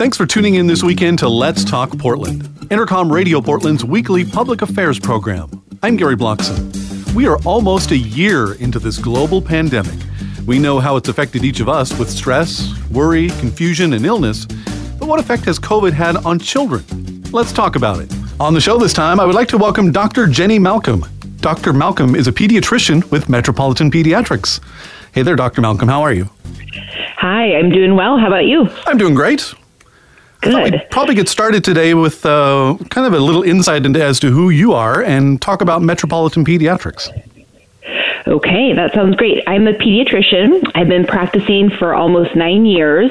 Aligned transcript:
Thanks 0.00 0.16
for 0.16 0.24
tuning 0.24 0.54
in 0.54 0.66
this 0.66 0.82
weekend 0.82 1.18
to 1.18 1.28
Let's 1.28 1.62
Talk 1.62 1.98
Portland, 1.98 2.44
Entercom 2.70 3.10
Radio 3.10 3.40
Portland's 3.42 3.84
weekly 3.84 4.24
public 4.24 4.62
affairs 4.62 4.98
program. 4.98 5.62
I'm 5.82 5.96
Gary 5.96 6.16
Bloxam. 6.16 7.14
We 7.14 7.26
are 7.26 7.36
almost 7.44 7.90
a 7.90 7.98
year 7.98 8.54
into 8.54 8.78
this 8.78 8.96
global 8.96 9.42
pandemic. 9.42 9.98
We 10.46 10.58
know 10.58 10.80
how 10.80 10.96
it's 10.96 11.10
affected 11.10 11.44
each 11.44 11.60
of 11.60 11.68
us 11.68 11.98
with 11.98 12.08
stress, 12.08 12.72
worry, 12.90 13.28
confusion, 13.40 13.92
and 13.92 14.06
illness. 14.06 14.46
But 14.98 15.06
what 15.06 15.20
effect 15.20 15.44
has 15.44 15.58
COVID 15.58 15.92
had 15.92 16.16
on 16.24 16.38
children? 16.38 17.22
Let's 17.30 17.52
talk 17.52 17.76
about 17.76 18.00
it. 18.00 18.10
On 18.40 18.54
the 18.54 18.60
show 18.60 18.78
this 18.78 18.94
time, 18.94 19.20
I 19.20 19.26
would 19.26 19.34
like 19.34 19.48
to 19.48 19.58
welcome 19.58 19.92
Dr. 19.92 20.26
Jenny 20.26 20.58
Malcolm. 20.58 21.04
Dr. 21.40 21.74
Malcolm 21.74 22.14
is 22.14 22.26
a 22.26 22.32
pediatrician 22.32 23.08
with 23.10 23.28
Metropolitan 23.28 23.90
Pediatrics. 23.90 24.60
Hey 25.12 25.22
there, 25.22 25.36
Dr. 25.36 25.60
Malcolm. 25.60 25.88
How 25.88 26.02
are 26.02 26.12
you? 26.12 26.30
Hi, 27.16 27.56
I'm 27.56 27.70
doing 27.70 27.96
well. 27.96 28.18
How 28.18 28.28
about 28.28 28.46
you? 28.46 28.68
I'm 28.86 28.96
doing 28.96 29.14
great. 29.14 29.52
Good. 30.40 30.72
We'd 30.72 30.90
probably 30.90 31.14
get 31.14 31.28
started 31.28 31.64
today 31.64 31.92
with 31.94 32.24
uh, 32.24 32.76
kind 32.88 33.06
of 33.06 33.12
a 33.12 33.18
little 33.18 33.42
insight 33.42 33.84
into 33.84 34.02
as 34.02 34.18
to 34.20 34.30
who 34.30 34.50
you 34.50 34.72
are 34.72 35.02
and 35.02 35.40
talk 35.42 35.60
about 35.60 35.82
Metropolitan 35.82 36.44
Pediatrics. 36.44 37.08
Okay, 38.26 38.74
that 38.74 38.92
sounds 38.92 39.16
great. 39.16 39.42
I'm 39.46 39.66
a 39.66 39.72
pediatrician. 39.72 40.70
I've 40.74 40.88
been 40.88 41.06
practicing 41.06 41.70
for 41.70 41.94
almost 41.94 42.36
nine 42.36 42.66
years. 42.66 43.10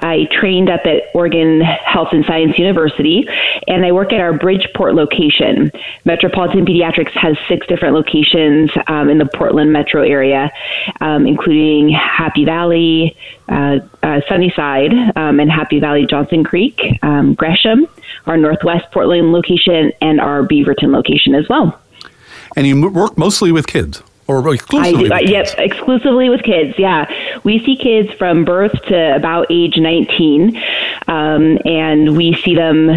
I 0.00 0.28
trained 0.30 0.70
up 0.70 0.86
at 0.86 1.04
Oregon 1.12 1.60
Health 1.60 2.08
and 2.12 2.24
Science 2.24 2.58
University, 2.58 3.28
and 3.66 3.84
I 3.84 3.92
work 3.92 4.12
at 4.12 4.20
our 4.20 4.32
Bridgeport 4.32 4.94
location. 4.94 5.72
Metropolitan 6.04 6.64
Pediatrics 6.64 7.10
has 7.12 7.36
six 7.48 7.66
different 7.66 7.94
locations 7.94 8.70
um, 8.86 9.10
in 9.10 9.18
the 9.18 9.26
Portland 9.26 9.72
metro 9.72 10.02
area, 10.02 10.52
um, 11.00 11.26
including 11.26 11.88
Happy 11.88 12.44
Valley, 12.44 13.16
uh, 13.48 13.80
uh, 14.02 14.20
Sunnyside, 14.28 14.92
um, 15.16 15.40
and 15.40 15.50
Happy 15.50 15.80
Valley 15.80 16.06
Johnson 16.06 16.44
Creek, 16.44 16.80
um, 17.02 17.34
Gresham, 17.34 17.86
our 18.26 18.36
Northwest 18.36 18.86
Portland 18.92 19.32
location, 19.32 19.92
and 20.00 20.20
our 20.20 20.42
Beaverton 20.42 20.92
location 20.92 21.34
as 21.34 21.48
well. 21.48 21.80
And 22.56 22.66
you 22.66 22.88
work 22.88 23.18
mostly 23.18 23.50
with 23.50 23.66
kids? 23.66 24.02
Or 24.26 24.54
exclusively? 24.54 25.10
I 25.10 25.22
do, 25.22 25.32
yep, 25.32 25.48
exclusively 25.58 26.30
with 26.30 26.42
kids. 26.42 26.78
Yeah, 26.78 27.06
we 27.44 27.58
see 27.64 27.76
kids 27.76 28.12
from 28.14 28.44
birth 28.44 28.72
to 28.86 29.16
about 29.16 29.46
age 29.50 29.76
19, 29.76 30.56
um, 31.06 31.58
and 31.64 32.16
we 32.16 32.34
see 32.34 32.54
them 32.54 32.90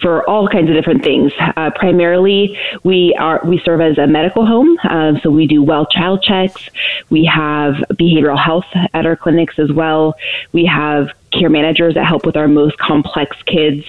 for 0.00 0.28
all 0.28 0.48
kinds 0.48 0.68
of 0.68 0.74
different 0.74 1.02
things. 1.02 1.32
Uh, 1.38 1.70
primarily, 1.74 2.58
we 2.82 3.14
are 3.18 3.40
we 3.44 3.58
serve 3.64 3.80
as 3.80 3.98
a 3.98 4.06
medical 4.06 4.46
home, 4.46 4.76
uh, 4.84 5.18
so 5.22 5.30
we 5.30 5.46
do 5.46 5.62
well 5.62 5.86
child 5.86 6.22
checks. 6.22 6.68
We 7.10 7.24
have 7.24 7.74
behavioral 7.92 8.38
health 8.38 8.66
at 8.92 9.06
our 9.06 9.16
clinics 9.16 9.58
as 9.58 9.72
well. 9.72 10.14
We 10.52 10.66
have 10.66 11.10
care 11.38 11.50
managers 11.50 11.94
that 11.94 12.06
help 12.06 12.24
with 12.24 12.36
our 12.36 12.48
most 12.48 12.78
complex 12.78 13.36
kids. 13.46 13.84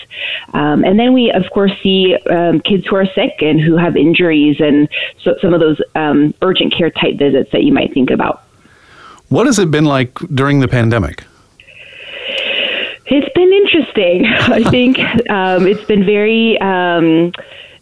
Um, 0.54 0.84
and 0.84 1.00
then 1.00 1.14
we, 1.14 1.32
of 1.32 1.50
course, 1.52 1.72
see 1.82 2.16
um, 2.30 2.60
kids 2.62 2.86
who 2.88 2.96
are 2.96 3.06
sick 3.06 3.42
and 3.42 3.60
who 3.60 3.78
have 3.78 3.96
injuries 3.96 4.58
and 4.60 4.90
so, 5.24 5.36
some 5.42 5.54
of 5.54 5.60
those 5.60 5.80
um, 5.96 6.34
urgent 6.42 6.74
care 6.74 6.90
type 6.90 7.18
visits 7.18 7.52
that 7.52 7.64
you 7.64 7.74
might 7.74 7.94
think 7.94 8.10
about. 8.10 8.44
What 9.30 9.46
has 9.48 9.60
it 9.60 9.72
been 9.72 9.86
like 9.86 10.14
during 10.34 10.60
the 10.60 10.68
pandemic? 10.68 11.24
It's 13.08 13.34
been 13.34 13.54
interesting. 13.54 14.26
I 14.30 14.64
think 14.70 15.00
um, 15.30 15.68
it's 15.68 15.84
been 15.86 16.06
very 16.06 16.60
um, 16.60 17.32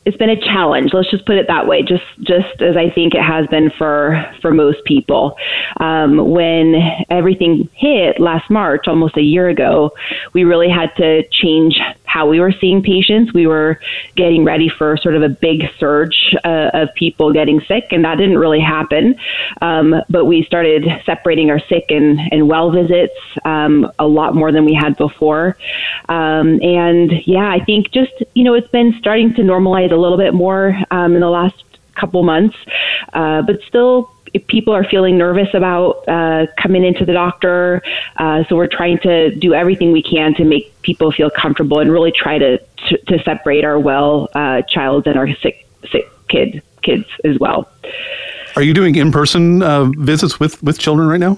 it's 0.06 0.18
been 0.18 0.30
a 0.30 0.40
challenge. 0.40 0.92
Let's 0.94 1.10
just 1.10 1.26
put 1.26 1.38
it 1.38 1.48
that 1.48 1.68
way. 1.68 1.82
Just 1.82 2.04
just 2.22 2.62
as 2.62 2.76
I 2.76 2.90
think 2.90 3.14
it 3.14 3.22
has 3.22 3.48
been 3.48 3.72
for 3.78 4.24
for 4.42 4.52
most 4.54 4.84
people. 4.86 5.36
Um, 5.80 6.30
when 6.30 6.76
everything 7.10 7.70
hit 7.74 8.20
last 8.20 8.50
March, 8.50 8.88
almost 8.88 9.18
a 9.18 9.22
year 9.22 9.50
ago, 9.50 9.92
we 10.34 10.44
really 10.44 10.70
had 10.70 10.94
to 10.98 11.24
change 11.30 11.80
how 12.14 12.28
we 12.28 12.40
were 12.40 12.52
seeing 12.52 12.84
patients. 12.84 13.34
We 13.34 13.48
were 13.48 13.80
getting 14.16 14.44
ready 14.44 14.70
for 14.70 14.98
sort 14.98 15.16
of 15.16 15.24
a 15.24 15.30
big 15.30 15.64
surge 15.80 16.36
uh, 16.44 16.70
of 16.72 16.94
people 16.94 17.34
getting 17.34 17.60
sick, 17.62 17.86
and 17.90 18.06
that 18.06 18.20
didn't 18.20 18.38
really 18.38 18.60
happen. 18.60 19.16
Um, 19.62 19.96
but 20.10 20.26
we 20.26 20.44
started 20.44 20.84
separating 21.08 21.50
our 21.50 21.60
sick 21.72 21.86
and, 21.90 22.20
and 22.32 22.48
well 22.48 22.70
visits 22.70 23.16
um, 23.46 23.92
a 23.98 24.06
lot 24.06 24.36
more 24.36 24.52
than 24.52 24.64
we 24.64 24.76
had 24.76 24.96
before. 24.96 25.58
Um, 26.08 26.62
and 26.62 27.12
yeah, 27.26 27.50
I 27.50 27.60
think 27.66 27.90
just, 27.90 28.14
you 28.36 28.44
know, 28.44 28.54
it's 28.54 28.70
been 28.70 28.94
starting 29.00 29.34
to 29.34 29.42
normalize 29.42 29.92
a 29.92 29.96
little 29.96 30.20
bit 30.20 30.36
more 30.36 30.78
um, 30.92 31.16
in 31.16 31.22
the 31.22 31.32
last 31.32 31.64
couple 31.96 32.22
months, 32.22 32.56
uh, 33.14 33.42
but 33.42 33.60
still 33.64 34.12
if 34.34 34.46
people 34.48 34.74
are 34.74 34.84
feeling 34.84 35.18
nervous 35.18 35.50
about 35.54 36.08
uh, 36.08 36.48
coming 36.62 36.84
into 36.84 37.06
the 37.06 37.14
doctor. 37.14 37.82
Uh, 38.18 38.44
so 38.48 38.56
we're 38.56 38.68
trying 38.68 39.00
to 39.00 39.34
do 39.36 39.54
everything 39.54 39.92
we 39.92 40.02
can 40.02 40.34
to 40.36 40.44
make 40.44 40.82
people 40.82 41.12
feel 41.12 41.30
comfortable 41.30 41.80
and 41.80 41.92
really 41.92 42.12
try 42.12 42.38
to 42.38 42.58
to, 42.58 42.98
to 43.06 43.24
separate 43.24 43.64
our 43.64 43.80
well 43.80 44.30
uh, 44.34 44.62
child 44.64 45.08
and 45.08 45.18
our 45.18 45.34
sick 45.36 45.68
sick 45.92 46.10
kid 46.30 46.62
kids 46.82 47.06
as 47.24 47.38
well. 47.40 47.70
Are 48.56 48.62
you 48.62 48.74
doing 48.74 48.96
in 48.96 49.12
person 49.12 49.64
uh, 49.64 49.86
visits 49.98 50.40
with 50.40 50.62
with 50.64 50.80
children 50.80 51.08
right 51.08 51.20
now? 51.20 51.38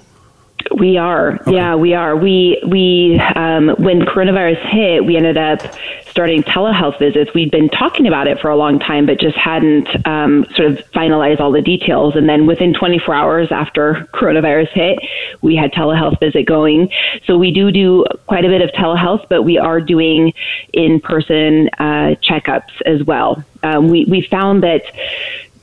We 0.71 0.97
are, 0.97 1.35
okay. 1.35 1.53
yeah, 1.53 1.75
we 1.75 1.93
are. 1.93 2.15
We 2.15 2.61
we 2.65 3.19
um, 3.35 3.69
when 3.77 4.01
coronavirus 4.01 4.67
hit, 4.69 5.05
we 5.05 5.15
ended 5.15 5.37
up 5.37 5.61
starting 6.09 6.43
telehealth 6.43 6.97
visits. 6.97 7.33
We'd 7.33 7.51
been 7.51 7.69
talking 7.69 8.07
about 8.07 8.27
it 8.27 8.39
for 8.39 8.49
a 8.49 8.55
long 8.55 8.79
time, 8.79 9.05
but 9.05 9.19
just 9.19 9.37
hadn't 9.37 9.87
um, 10.07 10.45
sort 10.55 10.71
of 10.71 10.77
finalized 10.91 11.39
all 11.39 11.51
the 11.51 11.61
details. 11.61 12.15
And 12.15 12.27
then 12.27 12.47
within 12.47 12.73
24 12.73 13.13
hours 13.13 13.51
after 13.51 14.07
coronavirus 14.13 14.69
hit, 14.69 14.99
we 15.41 15.55
had 15.55 15.71
telehealth 15.71 16.19
visit 16.19 16.45
going. 16.45 16.89
So 17.25 17.37
we 17.37 17.51
do 17.51 17.71
do 17.71 18.05
quite 18.25 18.43
a 18.43 18.47
bit 18.47 18.61
of 18.61 18.71
telehealth, 18.71 19.27
but 19.29 19.43
we 19.43 19.57
are 19.57 19.79
doing 19.79 20.33
in-person 20.73 21.69
uh, 21.77 22.15
checkups 22.23 22.81
as 22.85 23.03
well. 23.03 23.43
Um, 23.61 23.89
we 23.89 24.05
we 24.05 24.21
found 24.21 24.63
that 24.63 24.83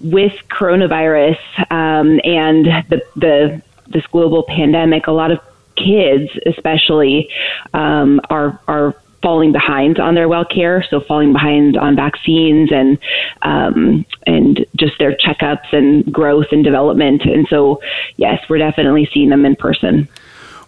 with 0.01 0.35
coronavirus 0.49 1.39
um, 1.71 2.21
and 2.25 2.67
the 2.89 3.03
the 3.17 3.63
this 3.93 4.07
global 4.07 4.45
pandemic, 4.45 5.07
a 5.07 5.13
lot 5.13 5.31
of 5.31 5.41
kids, 5.77 6.31
especially, 6.47 7.31
um, 7.73 8.21
are 8.31 8.61
are 8.69 8.95
falling 9.23 9.53
behind 9.53 10.01
on 10.01 10.15
their 10.15 10.29
well 10.29 10.45
care, 10.45 10.85
so 10.91 11.01
falling 11.01 11.33
behind 11.33 11.77
on 11.77 11.97
vaccines 11.97 12.71
and 12.73 12.99
um, 13.43 14.05
and 14.27 14.67
just 14.77 14.99
their 14.99 15.17
checkups 15.17 15.73
and 15.73 16.13
growth 16.13 16.47
and 16.51 16.65
development. 16.65 17.23
And 17.23 17.47
so, 17.49 17.81
yes, 18.17 18.43
we're 18.49 18.59
definitely 18.59 19.09
seeing 19.13 19.31
them 19.31 19.47
in 19.47 19.57
person. 19.57 20.09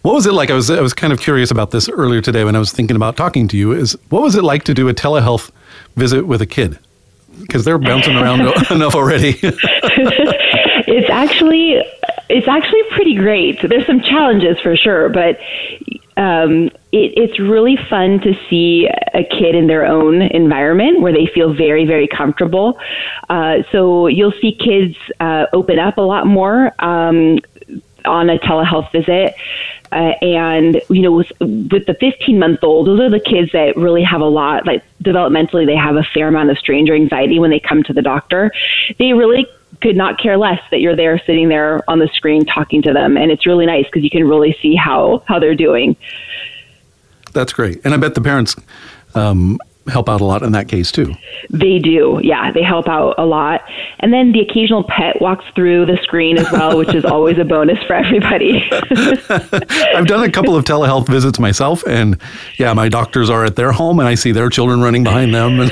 What 0.03 0.15
was 0.15 0.26
it 0.26 0.32
like? 0.32 0.50
I 0.50 0.55
was 0.55 0.71
I 0.71 0.81
was 0.81 0.94
kind 0.94 1.12
of 1.12 1.21
curious 1.21 1.50
about 1.50 1.71
this 1.71 1.88
earlier 1.88 2.21
today 2.21 2.44
when 2.44 2.55
I 2.55 2.59
was 2.59 2.73
thinking 2.73 2.97
about 2.97 3.17
talking 3.17 3.49
to 3.49 3.56
you. 3.56 3.73
Is 3.73 3.97
what 4.11 4.23
was 4.23 4.37
it 4.37 4.44
like 4.44 4.65
to 4.65 4.75
do 4.75 4.88
a 4.88 4.94
telehealth 4.94 5.50
visit 5.97 6.26
with 6.26 6.41
a 6.41 6.47
kid? 6.47 6.79
Because 7.41 7.65
they're 7.65 7.79
bouncing 7.79 8.15
around 8.15 8.41
enough 8.71 8.94
already. 8.94 9.31
it's 9.43 11.11
actually 11.11 11.82
it's 12.29 12.49
actually 12.49 12.82
pretty 12.91 13.15
great. 13.15 13.61
There's 13.62 13.87
some 13.87 14.00
challenges 14.00 14.59
for 14.61 14.76
sure, 14.76 15.09
but 15.09 15.38
um, 16.17 16.67
it, 16.93 17.12
it's 17.17 17.38
really 17.38 17.76
fun 17.76 18.21
to 18.21 18.35
see 18.49 18.88
a 19.12 19.25
kid 19.25 19.55
in 19.55 19.67
their 19.67 19.85
own 19.85 20.23
environment 20.23 21.00
where 21.00 21.12
they 21.12 21.26
feel 21.26 21.53
very, 21.53 21.85
very 21.85 22.09
comfortable. 22.09 22.79
Uh, 23.29 23.59
so 23.73 24.06
you'll 24.06 24.32
see 24.41 24.53
kids 24.53 24.97
uh, 25.21 25.47
open 25.53 25.79
up 25.79 25.99
a 25.99 26.03
lot 26.03 26.26
more 26.26 26.73
um, 26.79 27.38
on 28.05 28.31
a 28.31 28.38
telehealth 28.38 28.91
visit. 28.93 29.35
Uh, 29.93 30.15
and, 30.23 30.82
you 30.91 31.03
know, 31.03 31.12
with, 31.12 31.32
with 31.41 31.87
the 31.87 31.97
15 32.00 32.38
month 32.38 32.65
old, 32.65 32.87
those 32.87 33.00
are 33.00 33.11
the 33.11 33.21
kids 33.21 33.53
that 33.53 33.76
really 33.76 34.03
have 34.03 34.21
a 34.21 34.26
lot, 34.26 34.67
like 34.67 34.82
developmentally, 35.03 35.67
they 35.67 35.76
have 35.76 35.97
a 35.97 36.03
fair 36.03 36.29
amount 36.29 36.50
of 36.50 36.59
stranger 36.59 36.94
anxiety 36.94 37.38
when 37.38 37.50
they 37.50 37.61
come 37.61 37.82
to 37.82 37.93
the 37.93 38.03
doctor. 38.03 38.50
They 38.99 39.12
really 39.12 39.47
could 39.81 39.97
not 39.97 40.19
care 40.19 40.37
less 40.37 40.61
that 40.71 40.81
you're 40.81 40.97
there 40.97 41.21
sitting 41.26 41.49
there 41.49 41.88
on 41.88 41.99
the 41.99 42.09
screen 42.15 42.44
talking 42.44 42.82
to 42.82 42.93
them. 42.93 43.17
And 43.17 43.31
it's 43.31 43.47
really 43.47 43.67
nice 43.67 43.85
because 43.87 44.03
you 44.03 44.11
can 44.11 44.29
really 44.29 44.56
see 44.61 44.75
how, 44.75 45.23
how 45.26 45.38
they're 45.38 45.55
doing. 45.55 45.97
That's 47.32 47.53
great. 47.53 47.81
And 47.85 47.93
I 47.93 47.97
bet 47.97 48.15
the 48.15 48.21
parents 48.21 48.56
um, 49.15 49.59
help 49.88 50.09
out 50.09 50.21
a 50.21 50.25
lot 50.25 50.43
in 50.43 50.53
that 50.53 50.69
case 50.69 50.91
too. 50.91 51.15
They 51.50 51.79
do. 51.79 52.21
Yeah, 52.23 52.53
they 52.53 52.62
help 52.62 52.88
out 52.88 53.15
a 53.19 53.26
lot. 53.26 53.62
And 54.00 54.12
then 54.12 54.32
the 54.32 54.41
occasional 54.41 54.85
pet 54.85 55.21
walks 55.21 55.44
through 55.55 55.87
the 55.87 55.99
screen 56.03 56.38
as 56.38 56.50
well, 56.50 56.79
which 56.79 56.94
is 56.94 57.05
always 57.05 57.38
a 57.38 57.44
bonus 57.44 57.82
for 57.85 57.94
everybody. 57.94 58.65
I've 58.73 60.06
done 60.06 60.25
a 60.25 60.31
couple 60.31 60.56
of 60.56 60.65
telehealth 60.65 61.09
visits 61.09 61.38
myself 61.38 61.87
and 61.87 62.21
yeah, 62.59 62.73
my 62.73 62.88
doctors 62.88 63.29
are 63.29 63.44
at 63.44 63.56
their 63.56 63.73
home 63.73 63.99
and 63.99 64.09
I 64.09 64.15
see 64.15 64.32
their 64.32 64.49
children 64.49 64.81
running 64.81 65.05
behind 65.05 65.35
them. 65.35 65.59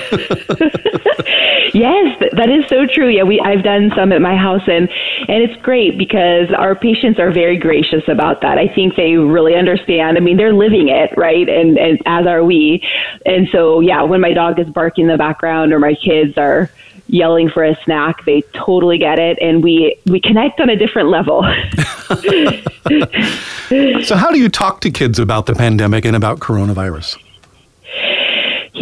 Yes, 1.75 2.19
that 2.33 2.49
is 2.49 2.67
so 2.69 2.87
true. 2.87 3.09
Yeah, 3.09 3.23
we 3.23 3.41
I've 3.41 3.63
done 3.63 3.93
some 3.97 4.13
at 4.13 4.21
my 4.21 4.37
house 4.37 4.63
and 4.67 4.89
and 5.29 5.43
it's 5.43 5.61
great 5.63 5.99
because 5.99 6.49
our 6.57 6.75
patients 6.75 7.19
are 7.19 7.31
very 7.31 7.57
gracious 7.57 8.03
about 8.09 8.41
that. 8.43 8.59
I 8.59 8.69
think 8.69 8.97
they 8.97 9.17
really 9.17 9.55
understand. 9.55 10.17
I 10.17 10.21
mean, 10.21 10.37
they're 10.37 10.53
living 10.53 10.89
it, 10.89 11.11
right? 11.17 11.49
And 11.49 11.79
and 11.79 11.99
as 12.07 12.27
are 12.27 12.45
we. 12.45 12.87
And 13.25 13.49
so, 13.53 13.81
yeah, 13.81 14.03
when 14.03 14.21
my 14.21 14.33
dog 14.33 14.59
is 14.59 14.69
barking 14.69 15.05
in 15.05 15.11
the 15.11 15.19
background 15.19 15.73
or 15.73 15.79
my 15.79 15.95
kids 15.95 16.37
are 16.37 16.71
yelling 17.07 17.51
for 17.51 17.65
a 17.65 17.77
snack, 17.85 18.25
they 18.25 18.43
totally 18.55 18.99
get 18.99 19.19
it 19.19 19.39
and 19.41 19.63
we 19.63 19.99
we 20.07 20.21
connect 20.21 20.61
on 20.61 20.71
a 20.71 20.77
different 20.77 21.09
level. 21.09 21.43
so 24.05 24.17
how 24.17 24.31
do 24.31 24.39
you 24.39 24.49
talk 24.49 24.81
to 24.81 24.91
kids 24.91 25.19
about 25.19 25.47
the 25.47 25.55
pandemic 25.55 26.05
and 26.05 26.17
about 26.17 26.41
coronavirus? 26.41 27.22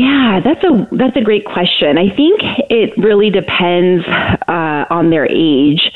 Yeah, 0.00 0.41
that's 0.43 0.64
a 0.64 0.88
that's 0.93 1.17
a 1.17 1.20
great 1.20 1.44
question. 1.44 1.99
I 1.99 2.08
think 2.08 2.41
it 2.70 2.97
really 2.97 3.29
depends 3.29 4.06
uh, 4.49 4.87
on 4.88 5.11
their 5.11 5.26
age 5.31 5.93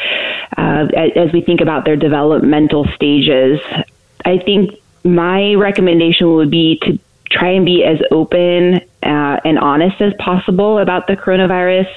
uh, 0.59 0.89
as 1.17 1.33
we 1.33 1.41
think 1.41 1.62
about 1.62 1.87
their 1.87 1.97
developmental 1.97 2.87
stages. 2.95 3.61
I 4.27 4.37
think 4.37 4.79
my 5.05 5.55
recommendation 5.55 6.35
would 6.35 6.51
be 6.51 6.79
to 6.83 6.99
try 7.31 7.53
and 7.53 7.65
be 7.65 7.83
as 7.83 7.99
open 8.11 8.75
uh, 9.03 9.41
and 9.43 9.59
honest 9.59 9.99
as 10.03 10.12
possible 10.19 10.81
about 10.81 11.07
the 11.07 11.17
coronavirus 11.17 11.89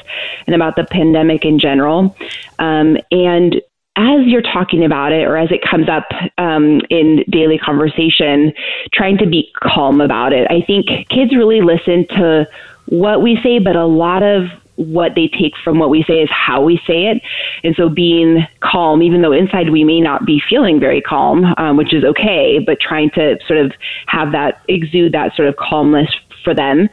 and 0.45 0.55
about 0.55 0.77
the 0.77 0.85
pandemic 0.85 1.43
in 1.43 1.59
general. 1.59 2.15
Um, 2.57 2.95
and 3.11 3.61
as 3.97 4.25
you're 4.27 4.43
talking 4.43 4.85
about 4.85 5.11
it 5.11 5.23
or 5.27 5.35
as 5.35 5.51
it 5.51 5.61
comes 5.67 5.89
up 5.89 6.05
um, 6.37 6.81
in 6.89 7.23
daily 7.29 7.57
conversation, 7.57 8.53
trying 8.93 9.17
to 9.17 9.25
be 9.25 9.51
calm 9.55 9.99
about 9.99 10.33
it. 10.33 10.47
I 10.51 10.61
think 10.61 10.87
kids 11.09 11.35
really 11.35 11.61
listen 11.61 12.07
to 12.09 12.47
what 12.85 13.23
we 13.23 13.39
say, 13.41 13.57
but 13.57 13.75
a 13.75 13.85
lot 13.85 14.21
of 14.21 14.45
what 14.75 15.15
they 15.15 15.27
take 15.27 15.53
from 15.63 15.79
what 15.79 15.89
we 15.89 16.03
say 16.03 16.21
is 16.21 16.29
how 16.31 16.61
we 16.61 16.77
say 16.85 17.07
it. 17.07 17.21
And 17.63 17.75
so 17.75 17.89
being 17.89 18.47
calm, 18.59 19.01
even 19.01 19.23
though 19.23 19.31
inside 19.31 19.71
we 19.71 19.83
may 19.83 19.99
not 19.99 20.25
be 20.25 20.39
feeling 20.47 20.79
very 20.79 21.01
calm, 21.01 21.45
um, 21.57 21.77
which 21.77 21.91
is 21.91 22.03
okay, 22.03 22.59
but 22.59 22.79
trying 22.79 23.09
to 23.11 23.39
sort 23.47 23.59
of 23.59 23.73
have 24.05 24.31
that 24.33 24.61
exude 24.67 25.13
that 25.13 25.35
sort 25.35 25.47
of 25.47 25.55
calmness 25.55 26.09
for 26.43 26.53
them. 26.53 26.87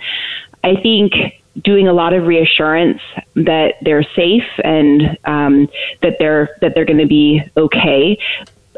I 0.65 0.75
think 0.83 1.13
doing 1.63 1.87
a 1.87 1.93
lot 1.93 2.13
of 2.13 2.27
reassurance 2.27 3.01
that 3.35 3.75
they're 3.83 4.07
safe 4.17 4.49
and 4.63 5.17
um, 5.25 5.69
that 6.03 6.17
they're 6.19 6.57
that 6.61 6.75
they're 6.75 6.85
going 6.85 6.99
to 6.99 7.07
be 7.07 7.43
okay 7.57 8.19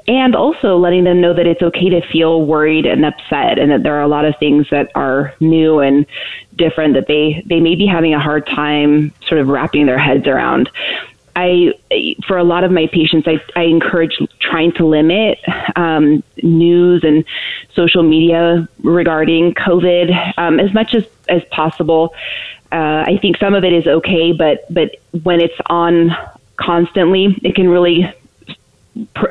and 0.09 0.37
also 0.37 0.77
letting 0.77 1.05
them 1.05 1.21
know 1.21 1.35
that 1.35 1.47
it's 1.47 1.63
okay 1.63 1.89
to 1.89 2.01
feel 2.13 2.45
worried 2.45 2.87
and 2.87 3.05
upset 3.05 3.59
and 3.59 3.71
that 3.71 3.83
there 3.83 3.97
are 3.97 4.03
a 4.03 4.09
lot 4.09 4.25
of 4.25 4.35
things 4.39 4.67
that 4.71 4.91
are 4.95 5.35
new 5.41 5.81
and 5.81 6.07
different 6.55 6.95
that 6.95 7.07
they 7.09 7.43
they 7.47 7.61
may 7.61 7.75
be 7.75 7.87
having 7.87 8.15
a 8.15 8.21
hard 8.21 8.47
time 8.47 9.13
sort 9.27 9.41
of 9.41 9.49
wrapping 9.49 9.87
their 9.87 9.99
heads 9.99 10.27
around 10.27 10.71
I, 11.37 11.75
for 12.27 12.39
a 12.39 12.45
lot 12.45 12.65
of 12.65 12.71
my 12.71 12.87
patients, 12.87 13.29
I, 13.29 13.39
I 13.55 13.65
encourage 13.65 14.19
trying 14.41 14.73
to 14.73 14.87
limit 14.87 15.39
um, 15.77 16.25
news 16.43 17.05
and 17.05 17.27
social 17.75 18.03
media 18.03 18.67
regarding 18.83 19.53
COVID 19.53 20.39
um, 20.39 20.59
as 20.59 20.73
much 20.73 20.95
as, 20.95 21.05
as 21.29 21.45
possible. 21.51 22.15
Uh, 22.73 23.05
I 23.07 23.19
think 23.21 23.39
some 23.39 23.55
of 23.55 23.65
it 23.65 23.73
is 23.73 23.87
okay, 23.87 24.33
but 24.33 24.73
but 24.73 24.97
when 25.23 25.41
it's 25.41 25.55
on 25.67 26.11
constantly, 26.57 27.37
it 27.43 27.55
can 27.55 27.69
really 27.69 28.13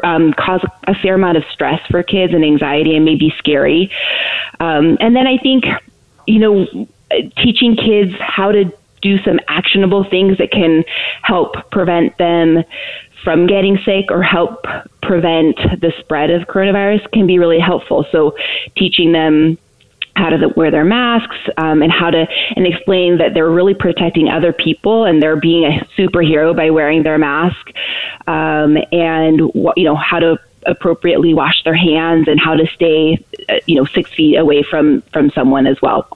um, 0.04 0.34
cause 0.34 0.62
a 0.88 0.96
fair 0.96 1.16
amount 1.16 1.38
of 1.38 1.44
stress 1.52 1.86
for 1.88 2.02
kids 2.04 2.34
and 2.34 2.44
anxiety 2.44 2.96
and 2.96 3.04
maybe 3.04 3.34
scary. 3.38 3.92
Um, 4.60 4.98
and 5.00 5.16
then 5.16 5.28
I 5.28 5.38
think, 5.38 5.66
you 6.28 6.40
know, 6.40 6.88
teaching 7.38 7.76
kids 7.76 8.14
how 8.20 8.52
to 8.52 8.72
do 9.02 9.18
some 9.24 9.40
actionable 9.48 10.04
things 10.04 10.38
that 10.38 10.52
can 10.52 10.84
help 11.22 11.54
prevent 11.72 12.18
them 12.18 12.64
from 13.24 13.48
getting 13.48 13.78
sick 13.80 14.06
or 14.10 14.22
help 14.22 14.66
prevent 15.02 15.58
the 15.82 15.94
spread 16.00 16.30
of 16.30 16.44
coronavirus 16.44 17.12
can 17.12 17.26
be 17.28 17.40
really 17.40 17.60
helpful. 17.60 18.06
So 18.12 18.36
teaching 18.78 19.12
them 19.12 19.58
how 20.15 20.29
to 20.29 20.47
wear 20.56 20.71
their 20.71 20.85
masks 20.85 21.35
um, 21.57 21.81
and 21.81 21.91
how 21.91 22.09
to 22.09 22.25
and 22.56 22.65
explain 22.65 23.17
that 23.17 23.33
they're 23.33 23.50
really 23.50 23.73
protecting 23.73 24.29
other 24.29 24.53
people 24.53 25.06
and 25.06 25.21
they're 25.21 25.35
being 25.35 25.65
a 25.65 25.85
superhero 25.97 26.56
by 26.56 26.69
wearing 26.69 27.03
their 27.03 27.17
mask 27.17 27.69
um, 28.27 28.77
and 28.91 29.39
you 29.75 29.83
know 29.83 29.95
how 29.95 30.19
to 30.19 30.38
appropriately 30.65 31.33
wash 31.33 31.63
their 31.63 31.75
hands 31.75 32.27
and 32.27 32.39
how 32.39 32.56
to 32.56 32.65
stay 32.67 33.23
uh, 33.50 33.56
you 33.65 33.75
know 33.75 33.85
six 33.85 34.12
feet 34.13 34.35
away 34.38 34.63
from 34.63 35.01
from 35.13 35.29
someone 35.31 35.67
as 35.67 35.79
well 35.81 36.07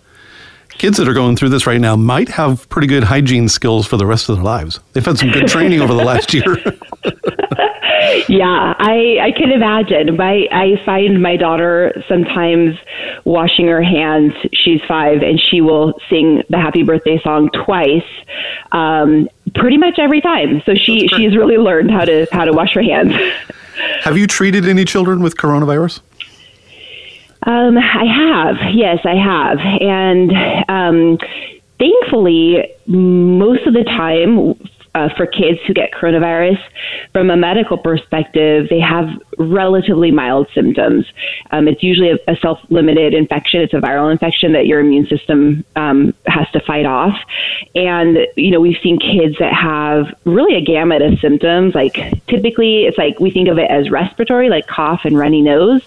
kids 0.80 0.98
that 0.98 1.08
are 1.08 1.14
going 1.14 1.36
through 1.36 1.50
this 1.50 1.68
right 1.68 1.80
now 1.80 1.96
might 1.96 2.30
have 2.30 2.68
pretty 2.70 2.88
good 2.88 3.04
hygiene 3.04 3.50
skills 3.50 3.86
for 3.86 3.98
the 3.98 4.06
rest 4.06 4.30
of 4.30 4.38
their 4.38 4.46
lives. 4.46 4.80
They've 4.94 5.06
had 5.06 5.18
some 5.18 5.30
good 5.30 5.48
training 5.48 5.82
over 5.82 5.94
the 5.94 6.06
last 6.06 6.34
year. 6.34 6.46
yeah, 8.28 8.74
I 8.78 9.18
I 9.22 9.32
can 9.32 9.52
imagine. 9.52 10.16
My 10.18 10.48
I 10.52 10.82
find 10.86 11.22
my 11.22 11.38
daughter 11.38 12.04
sometimes 12.08 12.78
washing 13.26 13.68
her 13.68 13.82
hands. 13.82 14.34
She's 14.54 14.82
five, 14.88 15.22
and 15.22 15.40
she 15.40 15.62
will 15.62 16.00
sing 16.10 16.44
the 16.50 16.58
Happy 16.58 16.84
Birthday 16.84 17.20
song 17.22 17.50
twice, 17.66 18.04
um, 18.72 19.30
pretty 19.56 19.78
much 19.78 20.00
every 20.00 20.22
time. 20.22 20.62
So 20.66 20.76
she 20.76 21.08
she's 21.08 21.36
really 21.36 21.58
learned 21.58 21.92
how 21.92 22.06
to 22.06 22.28
how 22.32 22.46
to 22.46 22.52
wash 22.52 22.74
her 22.74 22.84
hands. 22.84 23.14
Have 24.02 24.18
you 24.18 24.28
treated 24.28 24.68
any 24.68 24.84
children 24.86 25.22
with 25.22 25.38
coronavirus? 25.38 26.02
Um, 27.44 27.78
I 27.78 28.06
have, 28.06 28.76
yes, 28.76 29.00
I 29.06 29.16
have, 29.16 29.60
and 29.60 30.32
um, 30.68 31.18
thankfully, 31.80 32.70
most 32.86 33.66
of 33.66 33.74
the 33.74 33.86
time, 33.86 34.56
uh, 34.96 35.10
for 35.16 35.26
kids 35.26 35.60
who 35.68 35.74
get 35.74 35.92
coronavirus, 35.92 36.60
from 37.14 37.30
a 37.30 37.38
medical 37.38 37.78
perspective, 37.78 38.68
they 38.70 38.80
have 38.80 39.08
relatively 39.38 40.12
mild 40.12 40.48
symptoms. 40.54 41.06
Um, 41.52 41.68
it's 41.68 41.84
usually 41.84 42.12
a, 42.12 42.18
a 42.28 42.36
self 42.38 42.60
limited 42.70 43.14
infection, 43.14 43.62
it's 43.62 43.74
a 43.74 43.78
viral 43.78 44.12
infection 44.12 44.54
that 44.54 44.68
your 44.68 44.80
immune 44.80 45.08
system 45.08 45.64
um, 45.76 46.14
has 46.28 46.50
to 46.52 46.60
fight 46.60 46.86
off. 46.86 47.16
And, 47.76 48.20
you 48.36 48.52
know, 48.52 48.60
we've 48.60 48.80
seen 48.82 49.00
kids 49.00 49.36
that 49.40 49.54
have 49.54 50.14
really 50.26 50.56
a 50.56 50.62
gamut 50.62 51.02
of 51.02 51.20
symptoms. 51.20 51.76
Like, 51.76 51.94
typically, 52.28 52.86
it's 52.86 52.98
like 52.98 53.20
we 53.20 53.32
think 53.32 53.48
of 53.48 53.58
it 53.58 53.70
as 53.70 53.90
respiratory, 53.90 54.50
like 54.50 54.68
cough 54.68 55.02
and 55.06 55.18
runny 55.18 55.42
nose. 55.42 55.82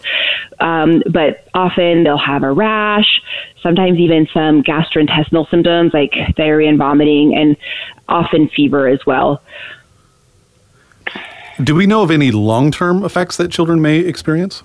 Um, 0.60 1.02
but 1.10 1.46
often 1.54 2.04
they'll 2.04 2.18
have 2.18 2.42
a 2.42 2.52
rash, 2.52 3.20
sometimes 3.62 3.98
even 3.98 4.28
some 4.32 4.62
gastrointestinal 4.62 5.50
symptoms 5.50 5.92
like 5.92 6.14
diarrhea 6.36 6.68
and 6.68 6.78
vomiting, 6.78 7.36
and 7.36 7.56
often 8.08 8.48
fever 8.48 8.88
as 8.88 9.04
well. 9.06 9.42
Do 11.62 11.74
we 11.74 11.86
know 11.86 12.02
of 12.02 12.10
any 12.10 12.30
long 12.30 12.70
term 12.70 13.04
effects 13.04 13.36
that 13.36 13.50
children 13.50 13.80
may 13.80 13.98
experience? 13.98 14.62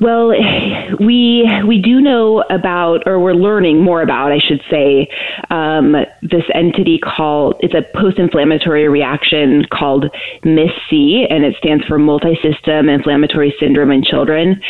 Well, 0.00 0.28
we 1.00 1.48
we 1.66 1.78
do 1.78 2.00
know 2.00 2.42
about, 2.50 3.06
or 3.06 3.20
we're 3.20 3.34
learning 3.34 3.82
more 3.82 4.02
about, 4.02 4.32
I 4.32 4.38
should 4.38 4.62
say, 4.70 5.08
um, 5.50 5.94
this 6.22 6.44
entity 6.54 6.98
called 6.98 7.56
it's 7.60 7.74
a 7.74 7.82
post-inflammatory 7.98 8.88
reaction 8.88 9.66
called 9.70 10.06
MIS-C, 10.44 11.26
and 11.28 11.44
it 11.44 11.54
stands 11.58 11.84
for 11.84 11.98
multi-system 11.98 12.88
inflammatory 12.88 13.54
syndrome 13.60 13.90
in 13.92 14.02
children. 14.02 14.60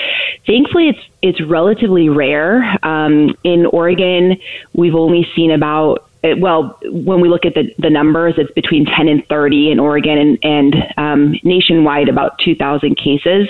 Thankfully, 0.46 0.88
it's 0.88 1.00
it's 1.22 1.40
relatively 1.42 2.08
rare. 2.08 2.76
Um, 2.84 3.36
in 3.44 3.66
Oregon, 3.66 4.36
we've 4.74 4.94
only 4.94 5.26
seen 5.36 5.52
about 5.52 6.06
well, 6.22 6.78
when 6.84 7.20
we 7.20 7.30
look 7.30 7.46
at 7.46 7.54
the, 7.54 7.74
the 7.78 7.88
numbers, 7.88 8.34
it's 8.36 8.52
between 8.52 8.84
10 8.84 9.08
and 9.08 9.26
30 9.28 9.70
in 9.70 9.80
Oregon 9.80 10.18
and, 10.18 10.38
and 10.42 10.74
um, 10.98 11.34
nationwide 11.44 12.10
about 12.10 12.38
2,000 12.44 12.94
cases. 12.96 13.48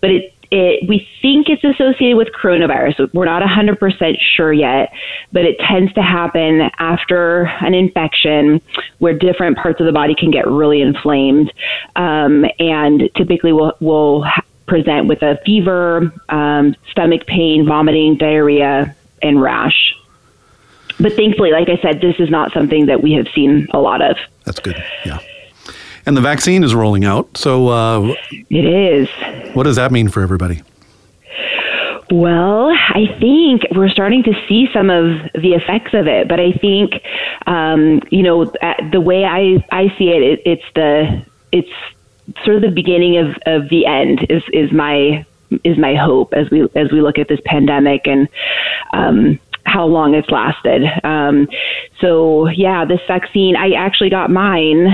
But 0.00 0.10
it, 0.10 0.34
it, 0.50 0.88
we 0.88 1.06
think 1.20 1.48
it's 1.48 1.62
associated 1.62 2.16
with 2.16 2.28
coronavirus. 2.28 3.12
We're 3.12 3.26
not 3.26 3.42
100% 3.42 4.16
sure 4.36 4.52
yet, 4.52 4.92
but 5.32 5.44
it 5.44 5.58
tends 5.58 5.92
to 5.94 6.02
happen 6.02 6.70
after 6.78 7.44
an 7.60 7.74
infection 7.74 8.60
where 8.98 9.12
different 9.12 9.58
parts 9.58 9.80
of 9.80 9.86
the 9.86 9.92
body 9.92 10.14
can 10.14 10.30
get 10.30 10.46
really 10.46 10.80
inflamed. 10.80 11.52
Um, 11.96 12.46
and 12.58 13.10
typically 13.16 13.52
we'll, 13.52 13.74
we'll 13.80 14.24
present 14.66 15.06
with 15.06 15.22
a 15.22 15.38
fever, 15.44 16.12
um, 16.28 16.74
stomach 16.90 17.26
pain, 17.26 17.66
vomiting, 17.66 18.16
diarrhea, 18.16 18.94
and 19.22 19.42
rash. 19.42 19.94
But 21.00 21.12
thankfully, 21.14 21.52
like 21.52 21.68
I 21.68 21.80
said, 21.80 22.00
this 22.00 22.16
is 22.18 22.30
not 22.30 22.52
something 22.52 22.86
that 22.86 23.02
we 23.02 23.12
have 23.12 23.28
seen 23.34 23.68
a 23.72 23.80
lot 23.80 24.02
of. 24.02 24.16
That's 24.44 24.60
good. 24.60 24.82
Yeah. 25.04 25.20
And 26.08 26.16
the 26.16 26.22
vaccine 26.22 26.64
is 26.64 26.74
rolling 26.74 27.04
out. 27.04 27.36
So, 27.36 27.68
uh, 27.68 28.14
it 28.30 28.64
is. 28.64 29.10
What 29.54 29.64
does 29.64 29.76
that 29.76 29.92
mean 29.92 30.08
for 30.08 30.22
everybody? 30.22 30.62
Well, 32.10 32.70
I 32.70 33.14
think 33.20 33.66
we're 33.72 33.90
starting 33.90 34.22
to 34.22 34.32
see 34.48 34.70
some 34.72 34.88
of 34.88 35.30
the 35.34 35.52
effects 35.52 35.92
of 35.92 36.06
it, 36.06 36.26
but 36.26 36.40
I 36.40 36.52
think, 36.52 37.02
um, 37.46 38.00
you 38.10 38.22
know, 38.22 38.46
the 38.90 39.02
way 39.02 39.26
I, 39.26 39.62
I 39.70 39.94
see 39.98 40.08
it, 40.08 40.22
it, 40.22 40.42
it's 40.46 40.64
the 40.74 41.26
it's 41.52 41.68
sort 42.42 42.56
of 42.56 42.62
the 42.62 42.70
beginning 42.70 43.18
of, 43.18 43.36
of 43.44 43.68
the 43.68 43.84
end 43.84 44.26
is 44.30 44.42
is 44.54 44.72
my 44.72 45.26
is 45.62 45.76
my 45.76 45.94
hope 45.94 46.32
as 46.32 46.48
we 46.48 46.62
as 46.74 46.90
we 46.90 47.02
look 47.02 47.18
at 47.18 47.28
this 47.28 47.40
pandemic 47.44 48.06
and 48.06 48.28
um, 48.94 49.38
how 49.68 49.86
long 49.86 50.14
it's 50.14 50.30
lasted. 50.30 50.84
Um, 51.04 51.48
so 52.00 52.48
yeah, 52.48 52.84
this 52.84 53.00
vaccine 53.06 53.56
I 53.56 53.72
actually 53.72 54.10
got 54.10 54.30
mine 54.30 54.88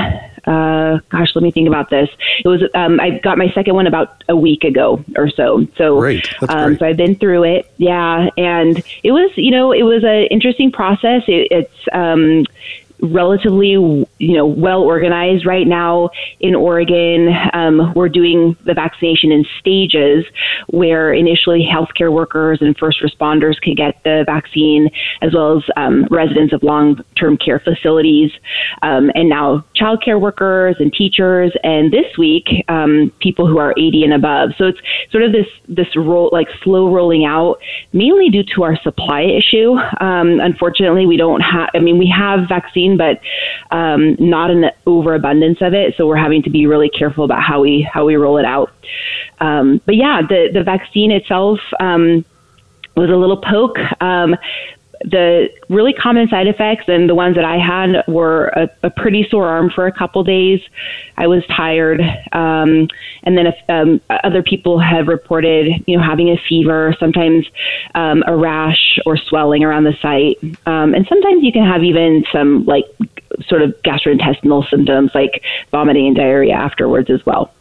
uh, 0.47 0.99
gosh, 1.09 1.35
let 1.35 1.43
me 1.43 1.50
think 1.50 1.69
about 1.69 1.90
this. 1.90 2.09
It 2.45 2.49
was 2.49 2.62
um, 2.75 3.00
I 3.00 3.19
got 3.19 3.38
my 3.38 3.50
second 3.52 3.75
one 3.75 3.87
about 3.87 4.23
a 4.28 4.37
week 4.37 4.64
ago 4.64 5.02
or 5.16 5.28
so. 5.31 5.66
So 5.76 5.99
great. 5.99 6.28
Um, 6.49 6.76
so 6.76 6.87
I've 6.87 6.97
been 6.97 7.16
through 7.16 7.45
it. 7.45 7.71
Yeah, 7.78 8.28
and 8.37 8.83
it 9.02 9.12
was 9.12 9.31
you 9.37 9.50
know 9.50 9.73
it 9.73 9.85
was 9.85 10.04
an 10.04 10.26
interesting 10.31 10.71
process. 10.71 11.23
It, 11.28 11.49
it's 11.50 11.88
um, 11.93 12.45
relatively 13.04 13.70
you 13.70 14.06
know 14.18 14.46
well 14.46 14.82
organized 14.82 15.46
right 15.46 15.66
now 15.66 16.11
in 16.40 16.54
Oregon. 16.54 17.28
Um, 17.52 17.92
we're 17.94 18.08
doing 18.08 18.56
the 18.64 18.75
vaccination 18.75 19.32
in 19.32 19.44
stages, 19.58 20.25
where 20.68 21.12
initially 21.12 21.66
healthcare 21.66 22.12
workers 22.12 22.58
and 22.61 22.76
first 22.76 23.02
responders 23.02 23.61
can 23.61 23.75
get 23.75 24.02
the 24.04 24.25
vaccine, 24.26 24.90
as 25.23 25.34
well 25.34 25.58
as 25.58 25.64
um, 25.76 26.06
residents 26.11 26.52
of 26.52 26.62
long-term 26.62 27.37
care 27.37 27.61
facilities, 27.61 28.30
um, 28.82 29.11
and 29.14 29.28
now 29.28 29.64
childcare 29.76 30.20
workers 30.20 30.76
and 30.78 30.92
teachers, 30.92 31.52
and 31.62 31.92
this 31.92 32.06
week 32.18 32.46
um, 32.68 33.12
people 33.20 33.46
who 33.46 33.58
are 33.58 33.73
80 33.76 34.04
and 34.04 34.14
above. 34.14 34.50
So 34.56 34.66
it's 34.66 34.78
sort 35.11 35.25
of 35.25 35.32
this 35.32 35.46
this 35.68 35.88
roll 35.96 36.30
like 36.32 36.49
slow 36.62 36.92
rolling 36.92 37.25
out, 37.25 37.58
mainly 37.92 38.30
due 38.30 38.44
to 38.54 38.62
our 38.62 38.76
supply 38.82 39.23
issue. 39.23 39.73
Um, 40.00 40.40
unfortunately, 40.40 41.06
we 41.06 41.16
don't 41.16 41.40
have. 41.40 41.70
I 41.75 41.80
mean, 41.80 41.99
we 41.99 42.06
have 42.06 42.49
vaccines 42.49 42.94
but 42.97 43.21
um, 43.71 44.17
not 44.19 44.51
an 44.51 44.71
overabundance 44.87 45.59
of 45.61 45.75
it. 45.75 45.95
So 45.97 46.07
we're 46.07 46.17
having 46.17 46.43
to 46.43 46.51
be 46.51 46.67
really 46.67 46.89
careful 46.89 47.25
about 47.25 47.43
how 47.43 47.61
we 47.61 47.83
how 47.83 48.05
we 48.05 48.17
roll 48.17 48.39
it 48.39 48.45
out. 48.45 48.73
Um, 49.41 49.81
but 49.87 49.97
yeah, 49.97 50.23
the 50.23 50.51
the 50.53 50.63
vaccine 50.63 51.11
itself 51.11 51.59
um, 51.81 52.25
was 52.97 53.11
a 53.11 53.17
little 53.17 53.41
poke. 53.41 53.79
Um, 54.01 54.37
the 55.04 55.50
really 55.68 55.92
common 55.92 56.28
side 56.28 56.46
effects 56.46 56.84
and 56.88 57.08
the 57.08 57.14
ones 57.14 57.37
that 57.37 57.44
I 57.44 57.58
had 57.58 58.04
were 58.08 58.46
a, 58.46 58.70
a 58.82 58.90
pretty 58.90 59.26
sore 59.30 59.46
arm 59.46 59.70
for 59.70 59.87
a 59.87 59.92
couple 59.92 60.25
days. 60.25 60.61
I 61.16 61.26
was 61.26 61.44
tired, 61.46 62.00
um, 62.32 62.88
and 63.23 63.37
then 63.37 63.46
if, 63.46 63.54
um, 63.68 64.00
other 64.08 64.42
people 64.42 64.78
have 64.78 65.08
reported, 65.08 65.84
you 65.87 65.96
know, 65.96 66.02
having 66.02 66.30
a 66.30 66.37
fever, 66.49 66.96
sometimes 66.99 67.46
um, 67.94 68.25
a 68.26 68.34
rash 68.34 68.99
or 69.04 69.16
swelling 69.16 69.62
around 69.62 69.84
the 69.84 69.94
site, 70.00 70.38
um, 70.66 70.94
and 70.94 71.06
sometimes 71.06 71.44
you 71.44 71.52
can 71.52 71.64
have 71.64 71.84
even 71.84 72.25
some 72.32 72.64
like 72.64 72.87
sort 73.46 73.62
of 73.62 73.75
gastrointestinal 73.82 74.68
symptoms 74.70 75.11
like 75.14 75.42
vomiting 75.70 76.06
and 76.06 76.16
diarrhea 76.16 76.54
afterwards 76.54 77.11
as 77.11 77.25
well. 77.26 77.52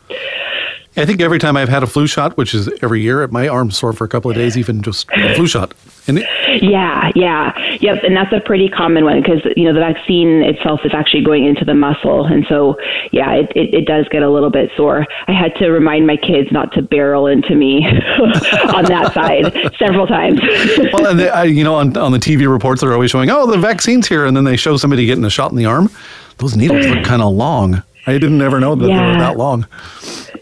I 0.95 1.05
think 1.05 1.21
every 1.21 1.39
time 1.39 1.57
I've 1.57 1.69
had 1.69 1.81
a 1.81 1.87
flu 1.87 2.05
shot, 2.05 2.37
which 2.37 2.53
is 2.53 2.69
every 2.83 3.01
year, 3.01 3.27
my 3.29 3.47
arm's 3.47 3.77
sore 3.77 3.93
for 3.93 4.03
a 4.03 4.07
couple 4.07 4.29
of 4.29 4.37
days, 4.37 4.57
even 4.57 4.83
just 4.83 5.09
a 5.11 5.33
flu 5.35 5.47
shot. 5.47 5.73
And 6.05 6.19
it, 6.19 6.27
yeah, 6.61 7.11
yeah, 7.15 7.77
yep, 7.79 8.03
and 8.03 8.15
that's 8.15 8.31
a 8.31 8.39
pretty 8.41 8.69
common 8.69 9.03
one 9.03 9.21
because 9.21 9.41
you 9.55 9.63
know 9.63 9.73
the 9.73 9.79
vaccine 9.79 10.43
itself 10.43 10.81
is 10.83 10.91
actually 10.93 11.23
going 11.23 11.45
into 11.45 11.65
the 11.65 11.73
muscle, 11.73 12.25
and 12.25 12.45
so 12.47 12.77
yeah, 13.11 13.31
it, 13.31 13.51
it, 13.55 13.73
it 13.73 13.85
does 13.85 14.07
get 14.09 14.21
a 14.21 14.29
little 14.29 14.51
bit 14.51 14.69
sore. 14.75 15.07
I 15.27 15.31
had 15.31 15.55
to 15.55 15.69
remind 15.71 16.05
my 16.05 16.17
kids 16.17 16.51
not 16.51 16.73
to 16.73 16.81
barrel 16.81 17.25
into 17.25 17.55
me 17.55 17.85
on 18.75 18.85
that 18.85 19.13
side 19.13 19.75
several 19.79 20.05
times. 20.05 20.41
well, 20.93 21.07
and 21.07 21.19
they, 21.19 21.29
I, 21.29 21.45
you 21.45 21.63
know, 21.63 21.75
on 21.75 21.95
on 21.97 22.11
the 22.11 22.19
TV 22.19 22.51
reports, 22.51 22.81
they're 22.81 22.93
always 22.93 23.09
showing, 23.09 23.29
oh, 23.31 23.49
the 23.49 23.57
vaccine's 23.57 24.07
here, 24.07 24.25
and 24.25 24.37
then 24.37 24.43
they 24.43 24.57
show 24.57 24.77
somebody 24.77 25.05
getting 25.05 25.25
a 25.25 25.29
shot 25.29 25.51
in 25.51 25.57
the 25.57 25.65
arm. 25.65 25.89
Those 26.37 26.55
needles 26.55 26.85
look 26.85 27.03
kind 27.03 27.21
of 27.21 27.33
long. 27.33 27.81
I 28.05 28.13
didn't 28.13 28.41
ever 28.41 28.59
know 28.59 28.75
that 28.75 28.87
yeah. 28.87 28.99
they 28.99 29.11
were 29.13 29.19
that 29.19 29.37
long. 29.37 29.65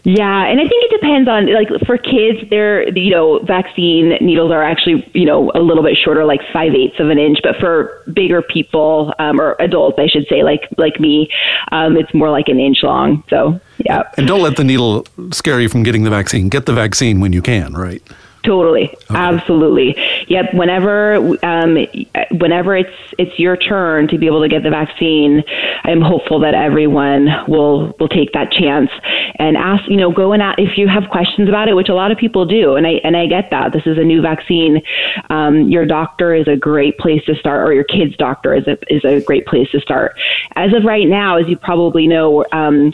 Yeah, 0.04 0.46
and 0.46 0.58
I 0.58 0.66
think 0.66 0.84
it 0.84 1.00
depends 1.00 1.28
on 1.28 1.52
like 1.52 1.68
for 1.86 1.96
kids, 1.96 2.48
their 2.50 2.88
you 2.96 3.10
know 3.10 3.38
vaccine 3.40 4.16
needles 4.20 4.50
are 4.50 4.62
actually 4.62 5.08
you 5.14 5.24
know 5.24 5.52
a 5.54 5.60
little 5.60 5.84
bit 5.84 5.96
shorter, 5.96 6.24
like 6.24 6.40
five 6.52 6.74
eighths 6.74 6.98
of 6.98 7.08
an 7.08 7.18
inch. 7.18 7.38
But 7.42 7.56
for 7.56 8.02
bigger 8.12 8.42
people 8.42 9.14
um, 9.20 9.40
or 9.40 9.54
adults, 9.60 9.98
I 10.00 10.08
should 10.08 10.26
say, 10.28 10.42
like 10.42 10.68
like 10.76 10.98
me, 10.98 11.28
um, 11.70 11.96
it's 11.96 12.12
more 12.14 12.30
like 12.30 12.48
an 12.48 12.58
inch 12.58 12.78
long. 12.82 13.22
So 13.30 13.60
yeah. 13.78 14.02
And 14.16 14.26
don't 14.26 14.42
let 14.42 14.56
the 14.56 14.64
needle 14.64 15.06
scare 15.30 15.60
you 15.60 15.68
from 15.68 15.84
getting 15.84 16.02
the 16.02 16.10
vaccine. 16.10 16.48
Get 16.48 16.66
the 16.66 16.72
vaccine 16.72 17.20
when 17.20 17.32
you 17.32 17.42
can, 17.42 17.74
right? 17.74 18.02
Totally, 18.44 18.88
okay. 18.88 19.04
absolutely. 19.10 19.96
Yep. 20.26 20.54
Whenever, 20.54 21.14
um, 21.44 21.86
whenever 22.32 22.76
it's 22.76 22.96
it's 23.16 23.38
your 23.38 23.56
turn 23.56 24.08
to 24.08 24.18
be 24.18 24.26
able 24.26 24.42
to 24.42 24.48
get 24.48 24.64
the 24.64 24.70
vaccine, 24.70 25.44
I'm 25.84 26.00
hopeful 26.00 26.40
that 26.40 26.52
everyone 26.52 27.28
will 27.46 27.94
will 28.00 28.08
take 28.08 28.32
that 28.32 28.50
chance 28.50 28.90
and 29.36 29.56
ask. 29.56 29.88
You 29.88 29.96
know, 29.96 30.10
go 30.10 30.32
and 30.32 30.42
ask, 30.42 30.58
if 30.58 30.76
you 30.76 30.88
have 30.88 31.08
questions 31.08 31.48
about 31.48 31.68
it, 31.68 31.74
which 31.74 31.88
a 31.88 31.94
lot 31.94 32.10
of 32.10 32.18
people 32.18 32.44
do, 32.44 32.74
and 32.74 32.84
I 32.84 33.00
and 33.04 33.16
I 33.16 33.26
get 33.26 33.50
that. 33.50 33.72
This 33.72 33.86
is 33.86 33.96
a 33.96 34.04
new 34.04 34.20
vaccine. 34.20 34.82
Um, 35.30 35.68
your 35.68 35.86
doctor 35.86 36.34
is 36.34 36.48
a 36.48 36.56
great 36.56 36.98
place 36.98 37.24
to 37.26 37.36
start, 37.36 37.68
or 37.68 37.72
your 37.72 37.84
kid's 37.84 38.16
doctor 38.16 38.54
is 38.54 38.66
a 38.66 38.76
is 38.92 39.04
a 39.04 39.20
great 39.20 39.46
place 39.46 39.70
to 39.70 39.80
start. 39.80 40.18
As 40.56 40.74
of 40.74 40.82
right 40.82 41.06
now, 41.06 41.36
as 41.36 41.46
you 41.46 41.56
probably 41.56 42.08
know, 42.08 42.44
um, 42.50 42.92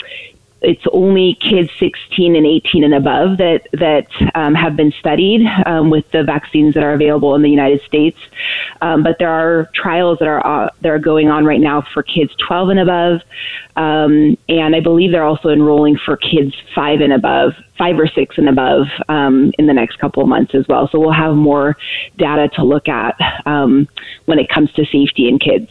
it's 0.61 0.83
only 0.93 1.37
kids 1.41 1.71
16 1.79 2.35
and 2.35 2.45
18 2.45 2.83
and 2.83 2.95
above 2.95 3.39
that 3.39 3.69
that 3.73 4.09
um, 4.35 4.55
have 4.55 4.75
been 4.75 4.93
studied 4.99 5.47
um, 5.67 5.89
with 5.89 6.11
the 6.11 6.25
vaccines 6.25 6.75
that 6.75 6.83
are 6.83 6.95
available 6.95 7.35
in 7.37 7.43
the 7.43 7.51
United 7.51 7.81
States. 7.83 8.19
Um, 8.81 9.03
but 9.05 9.19
there 9.19 9.31
are 9.31 9.71
trials 9.75 10.19
that 10.19 10.27
are 10.27 10.45
uh, 10.45 10.71
that 10.81 10.89
are 10.89 10.99
going 10.99 11.29
on 11.29 11.45
right 11.45 11.61
now 11.61 11.83
for 11.95 12.03
kids 12.03 12.35
12 12.47 12.71
and 12.71 12.81
above, 12.81 13.21
um, 13.77 14.37
and 14.49 14.75
I 14.75 14.81
believe 14.81 15.13
they're 15.13 15.25
also 15.25 15.51
enrolling 15.51 15.97
for 15.97 16.17
kids 16.17 16.55
five 16.75 17.01
and 17.01 17.13
above, 17.13 17.53
five 17.77 17.99
or 17.99 18.09
six 18.09 18.37
and 18.37 18.49
above 18.49 18.87
um, 19.09 19.53
in 19.59 19.69
the 19.69 19.75
next 19.75 19.99
couple 19.99 20.23
of 20.23 20.29
months 20.29 20.55
as 20.55 20.67
well. 20.69 20.89
So 20.91 20.99
we'll 20.99 21.13
have 21.13 21.37
more 21.37 21.77
data 22.17 22.49
to 22.57 22.65
look 22.65 22.89
at 22.89 23.15
um, 23.47 23.89
when 24.25 24.41
it 24.41 24.49
comes 24.49 24.73
to 24.73 24.85
safety 24.87 25.29
in 25.29 25.39
kids. 25.39 25.71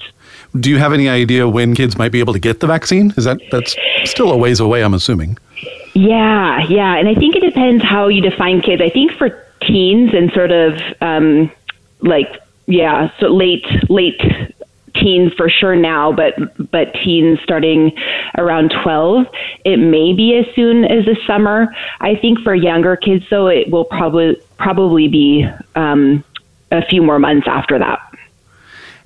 Do 0.60 0.70
you 0.70 0.78
have 0.78 0.94
any 0.94 1.10
idea 1.10 1.48
when 1.48 1.76
kids 1.76 1.98
might 1.98 2.12
be 2.12 2.20
able 2.20 2.34
to 2.34 2.40
get 2.40 2.60
the 2.60 2.68
vaccine? 2.68 3.14
Is 3.18 3.26
that 3.26 3.40
that's 3.52 3.76
still 4.06 4.32
a 4.32 4.38
ways 4.38 4.60
away? 4.60 4.84
I'm 4.84 4.94
assuming. 4.94 5.38
Yeah, 5.94 6.66
yeah, 6.68 6.96
and 6.96 7.08
I 7.08 7.16
think 7.16 7.36
it 7.36 7.42
depends 7.42 7.84
how 7.84 8.08
you 8.08 8.22
define 8.22 8.62
kids. 8.62 8.82
I 8.82 8.90
think 8.90 9.12
for 9.14 9.30
teens 9.62 10.14
and 10.14 10.32
sort 10.32 10.52
of 10.52 10.80
um, 11.02 11.52
like 12.02 12.42
yeah, 12.68 13.12
so 13.20 13.28
late 13.28 13.66
late 13.90 14.22
teens 14.96 15.34
for 15.34 15.50
sure 15.50 15.76
now, 15.76 16.12
but 16.12 16.36
but 16.72 16.94
teens 16.94 17.40
starting 17.44 17.98
around 18.38 18.74
12, 18.84 19.28
it 19.66 19.78
may 19.78 20.14
be 20.14 20.36
as 20.36 20.46
soon 20.56 20.86
as 20.86 21.06
the 21.06 21.18
summer. 21.26 21.74
I 22.00 22.16
think 22.16 22.40
for 22.40 22.54
younger 22.54 22.96
kids, 22.96 23.26
though, 23.30 23.48
it 23.48 23.70
will 23.70 23.86
probably 23.86 24.36
probably 24.58 25.08
be 25.08 25.48
um, 25.76 26.24
a 26.72 26.86
few 26.86 27.02
more 27.02 27.20
months 27.20 27.48
after 27.48 27.80
that. 27.80 28.00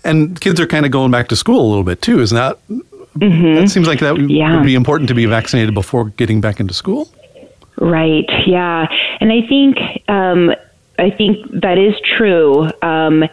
And 0.03 0.39
kids 0.39 0.59
are 0.59 0.67
kind 0.67 0.85
of 0.85 0.91
going 0.91 1.11
back 1.11 1.27
to 1.29 1.35
school 1.35 1.61
a 1.61 1.67
little 1.67 1.83
bit 1.83 2.01
too, 2.01 2.19
isn't 2.19 2.35
that? 2.35 2.57
Mm-hmm. 2.69 3.55
That 3.55 3.69
seems 3.69 3.87
like 3.87 3.99
that 3.99 4.17
yeah. 4.29 4.55
would 4.55 4.65
be 4.65 4.75
important 4.75 5.09
to 5.09 5.13
be 5.13 5.25
vaccinated 5.25 5.73
before 5.73 6.05
getting 6.05 6.41
back 6.41 6.59
into 6.59 6.73
school. 6.73 7.09
Right. 7.77 8.29
Yeah, 8.45 8.87
and 9.19 9.31
I 9.31 9.47
think 9.47 9.77
um, 10.07 10.51
I 10.99 11.09
think 11.09 11.37
that 11.61 11.77
is 11.77 11.95
true. 12.17 12.65
Um, 12.81 13.23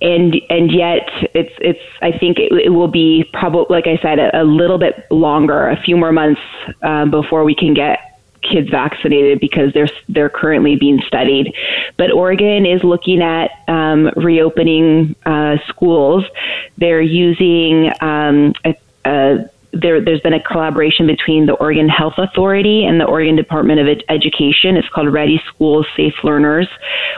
and 0.00 0.34
and 0.50 0.72
yet 0.72 1.08
it's 1.34 1.54
it's 1.60 1.80
I 2.02 2.10
think 2.10 2.38
it, 2.38 2.52
it 2.52 2.70
will 2.70 2.88
be 2.88 3.24
probably 3.32 3.66
like 3.70 3.86
I 3.86 4.02
said 4.02 4.18
a, 4.18 4.42
a, 4.42 4.44
little 4.44 4.78
bit 4.78 5.06
longer, 5.10 5.68
a 5.68 5.80
few 5.80 5.96
more 5.96 6.12
months 6.12 6.40
uh, 6.82 7.06
before 7.06 7.44
we 7.44 7.54
can 7.54 7.74
get 7.74 8.00
kids 8.42 8.68
vaccinated 8.70 9.40
because 9.40 9.72
they're 9.72 9.88
they're 10.08 10.28
currently 10.28 10.76
being 10.76 11.00
studied. 11.02 11.54
But 11.96 12.10
Oregon 12.10 12.66
is 12.66 12.82
looking 12.84 13.22
at 13.22 13.50
um, 13.68 14.10
reopening 14.16 15.14
uh, 15.24 15.58
schools. 15.68 16.24
They're 16.78 17.00
using 17.00 17.92
um, 18.00 18.54
a, 18.64 18.76
a 19.04 19.50
there, 19.72 20.02
has 20.04 20.20
been 20.20 20.34
a 20.34 20.42
collaboration 20.42 21.06
between 21.06 21.46
the 21.46 21.54
Oregon 21.54 21.88
Health 21.88 22.14
Authority 22.18 22.84
and 22.84 23.00
the 23.00 23.04
Oregon 23.04 23.36
Department 23.36 23.80
of 23.80 23.86
Education. 24.08 24.76
It's 24.76 24.88
called 24.88 25.12
Ready 25.12 25.40
Schools, 25.48 25.86
Safe 25.96 26.14
Learners, 26.22 26.68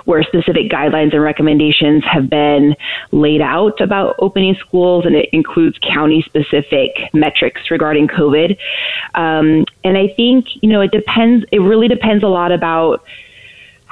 where 0.05 0.23
specific 0.23 0.71
guidelines 0.71 1.13
and 1.13 1.23
recommendations 1.23 2.05
have 2.05 2.31
been 2.31 2.77
laid 3.11 3.41
out 3.41 3.81
about 3.81 4.15
opening 4.21 4.55
schools, 4.61 5.05
and 5.05 5.17
it 5.17 5.29
includes 5.33 5.79
county 5.79 6.23
specific 6.23 6.91
metrics 7.13 7.71
regarding 7.71 8.07
COVID. 8.07 8.57
Um, 9.15 9.65
and 9.83 9.99
I 9.99 10.09
think, 10.17 10.47
you 10.63 10.69
know, 10.69 10.81
it 10.81 10.93
depends, 10.93 11.45
it 11.51 11.59
really 11.59 11.89
depends 11.89 12.23
a 12.23 12.29
lot 12.29 12.53
about 12.53 13.05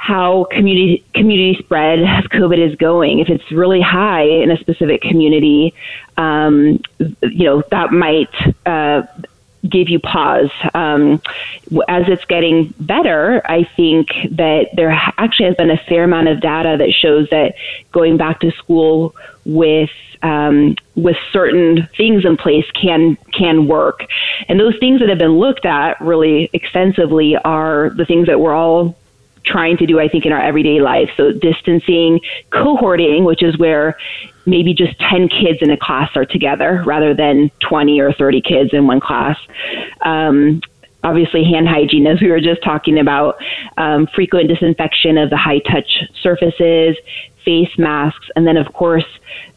how 0.03 0.43
community 0.51 1.01
community 1.13 1.57
spread 1.63 1.99
of 1.99 2.29
COVID 2.29 2.57
is 2.57 2.75
going. 2.75 3.19
If 3.19 3.29
it's 3.29 3.49
really 3.53 3.79
high 3.79 4.23
in 4.25 4.51
a 4.51 4.57
specific 4.57 5.01
community, 5.01 5.73
um, 6.17 6.81
you 7.21 7.45
know 7.45 7.63
that 7.71 7.93
might 7.93 8.27
uh, 8.65 9.03
give 9.69 9.87
you 9.87 9.99
pause. 9.99 10.51
Um, 10.73 11.21
as 11.87 12.09
it's 12.09 12.25
getting 12.25 12.73
better, 12.81 13.41
I 13.45 13.63
think 13.77 14.09
that 14.31 14.71
there 14.73 14.91
actually 14.91 15.45
has 15.45 15.55
been 15.55 15.71
a 15.71 15.77
fair 15.77 16.03
amount 16.03 16.27
of 16.27 16.41
data 16.41 16.75
that 16.79 16.91
shows 16.91 17.29
that 17.29 17.55
going 17.93 18.17
back 18.17 18.41
to 18.41 18.51
school 18.51 19.15
with 19.45 19.89
um, 20.21 20.75
with 20.95 21.15
certain 21.31 21.87
things 21.95 22.25
in 22.25 22.35
place 22.35 22.69
can 22.71 23.15
can 23.31 23.67
work. 23.67 24.05
And 24.49 24.59
those 24.59 24.77
things 24.81 24.99
that 24.99 25.07
have 25.07 25.17
been 25.17 25.39
looked 25.39 25.65
at 25.65 26.01
really 26.01 26.49
extensively 26.51 27.37
are 27.37 27.91
the 27.91 28.03
things 28.03 28.27
that 28.27 28.41
we're 28.41 28.53
all 28.53 28.97
trying 29.45 29.77
to 29.77 29.85
do, 29.85 29.99
I 29.99 30.07
think, 30.07 30.25
in 30.25 30.31
our 30.31 30.41
everyday 30.41 30.79
life. 30.81 31.09
So 31.17 31.31
distancing, 31.31 32.19
cohorting, 32.51 33.25
which 33.25 33.43
is 33.43 33.57
where 33.57 33.97
maybe 34.45 34.73
just 34.73 34.97
10 34.99 35.29
kids 35.29 35.59
in 35.61 35.69
a 35.69 35.77
class 35.77 36.09
are 36.15 36.25
together 36.25 36.83
rather 36.85 37.13
than 37.13 37.51
20 37.59 37.99
or 37.99 38.13
30 38.13 38.41
kids 38.41 38.69
in 38.73 38.87
one 38.87 38.99
class. 38.99 39.37
Um, 40.01 40.61
obviously 41.03 41.43
hand 41.43 41.67
hygiene, 41.67 42.07
as 42.07 42.21
we 42.21 42.31
were 42.31 42.39
just 42.39 42.63
talking 42.63 42.99
about, 42.99 43.37
um, 43.77 44.07
frequent 44.07 44.47
disinfection 44.47 45.17
of 45.17 45.29
the 45.29 45.37
high 45.37 45.59
touch 45.59 46.03
surfaces, 46.21 46.95
face 47.45 47.77
masks, 47.77 48.27
and 48.35 48.47
then 48.47 48.57
of 48.57 48.73
course 48.73 49.05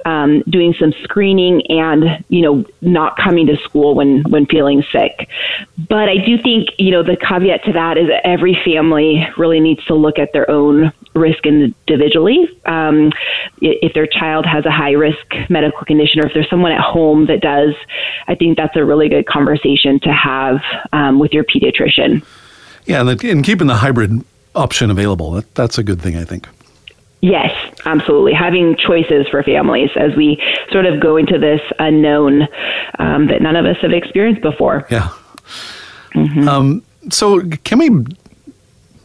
um, 0.04 0.42
doing 0.48 0.74
some 0.78 0.92
screening 1.02 1.62
and 1.68 2.24
you 2.28 2.42
know 2.42 2.64
not 2.80 3.16
coming 3.16 3.46
to 3.46 3.56
school 3.58 3.94
when 3.94 4.22
when 4.24 4.46
feeling 4.46 4.84
sick. 4.92 5.28
But 5.88 6.08
I 6.08 6.18
do 6.18 6.40
think 6.40 6.68
you 6.78 6.90
know 6.90 7.02
the 7.02 7.16
caveat 7.16 7.64
to 7.64 7.72
that 7.72 7.98
is 7.98 8.08
that 8.08 8.26
every 8.26 8.58
family 8.64 9.26
really 9.36 9.60
needs 9.60 9.84
to 9.86 9.94
look 9.94 10.18
at 10.18 10.32
their 10.32 10.50
own 10.50 10.92
risk 11.14 11.46
individually. 11.46 12.48
Um, 12.66 13.12
if 13.60 13.94
their 13.94 14.06
child 14.06 14.46
has 14.46 14.64
a 14.66 14.70
high 14.70 14.92
risk 14.92 15.26
medical 15.48 15.84
condition, 15.84 16.20
or 16.20 16.26
if 16.26 16.34
there's 16.34 16.48
someone 16.50 16.72
at 16.72 16.80
home 16.80 17.26
that 17.26 17.40
does, 17.40 17.74
I 18.28 18.34
think 18.34 18.56
that's 18.56 18.76
a 18.76 18.84
really 18.84 19.08
good 19.08 19.26
conversation 19.26 19.98
to 20.00 20.12
have 20.12 20.60
um, 20.92 21.18
with 21.18 21.32
your 21.32 21.44
pediatrician. 21.44 22.24
Yeah, 22.84 23.00
and, 23.08 23.44
keeping 23.44 23.66
the 23.66 23.74
hybrid 23.74 24.24
option 24.54 24.90
available, 24.90 25.32
that, 25.32 25.54
that's 25.54 25.76
a 25.78 25.82
good 25.82 26.00
thing, 26.00 26.16
I 26.16 26.24
think. 26.24 26.48
Yes, 27.20 27.52
absolutely. 27.84 28.32
Having 28.34 28.76
choices 28.76 29.26
for 29.28 29.42
families 29.42 29.90
as 29.96 30.14
we 30.14 30.40
sort 30.70 30.86
of 30.86 31.00
go 31.00 31.16
into 31.16 31.38
this 31.38 31.60
unknown 31.78 32.46
um, 32.98 33.26
that 33.28 33.40
none 33.40 33.56
of 33.56 33.64
us 33.64 33.76
have 33.82 33.92
experienced 33.92 34.42
before. 34.42 34.86
Yeah. 34.90 35.08
Mm-hmm. 36.14 36.48
Um, 36.48 36.82
so, 37.10 37.42
can 37.64 37.78
we 37.78 37.90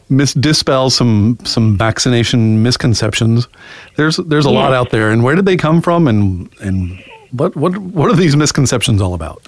mis- 0.08 0.34
dispel 0.34 0.90
some 0.90 1.38
some 1.44 1.76
vaccination 1.76 2.62
misconceptions? 2.62 3.48
There's 3.96 4.16
there's 4.18 4.46
a 4.46 4.50
yes. 4.50 4.56
lot 4.56 4.72
out 4.72 4.90
there, 4.90 5.10
and 5.10 5.24
where 5.24 5.34
did 5.34 5.46
they 5.46 5.56
come 5.56 5.82
from, 5.82 6.06
and 6.06 6.48
and 6.60 7.02
what 7.32 7.56
what 7.56 7.76
what 7.78 8.10
are 8.10 8.16
these 8.16 8.36
misconceptions 8.36 9.00
all 9.00 9.14
about? 9.14 9.42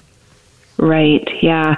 Right. 0.77 1.27
Yeah. 1.41 1.75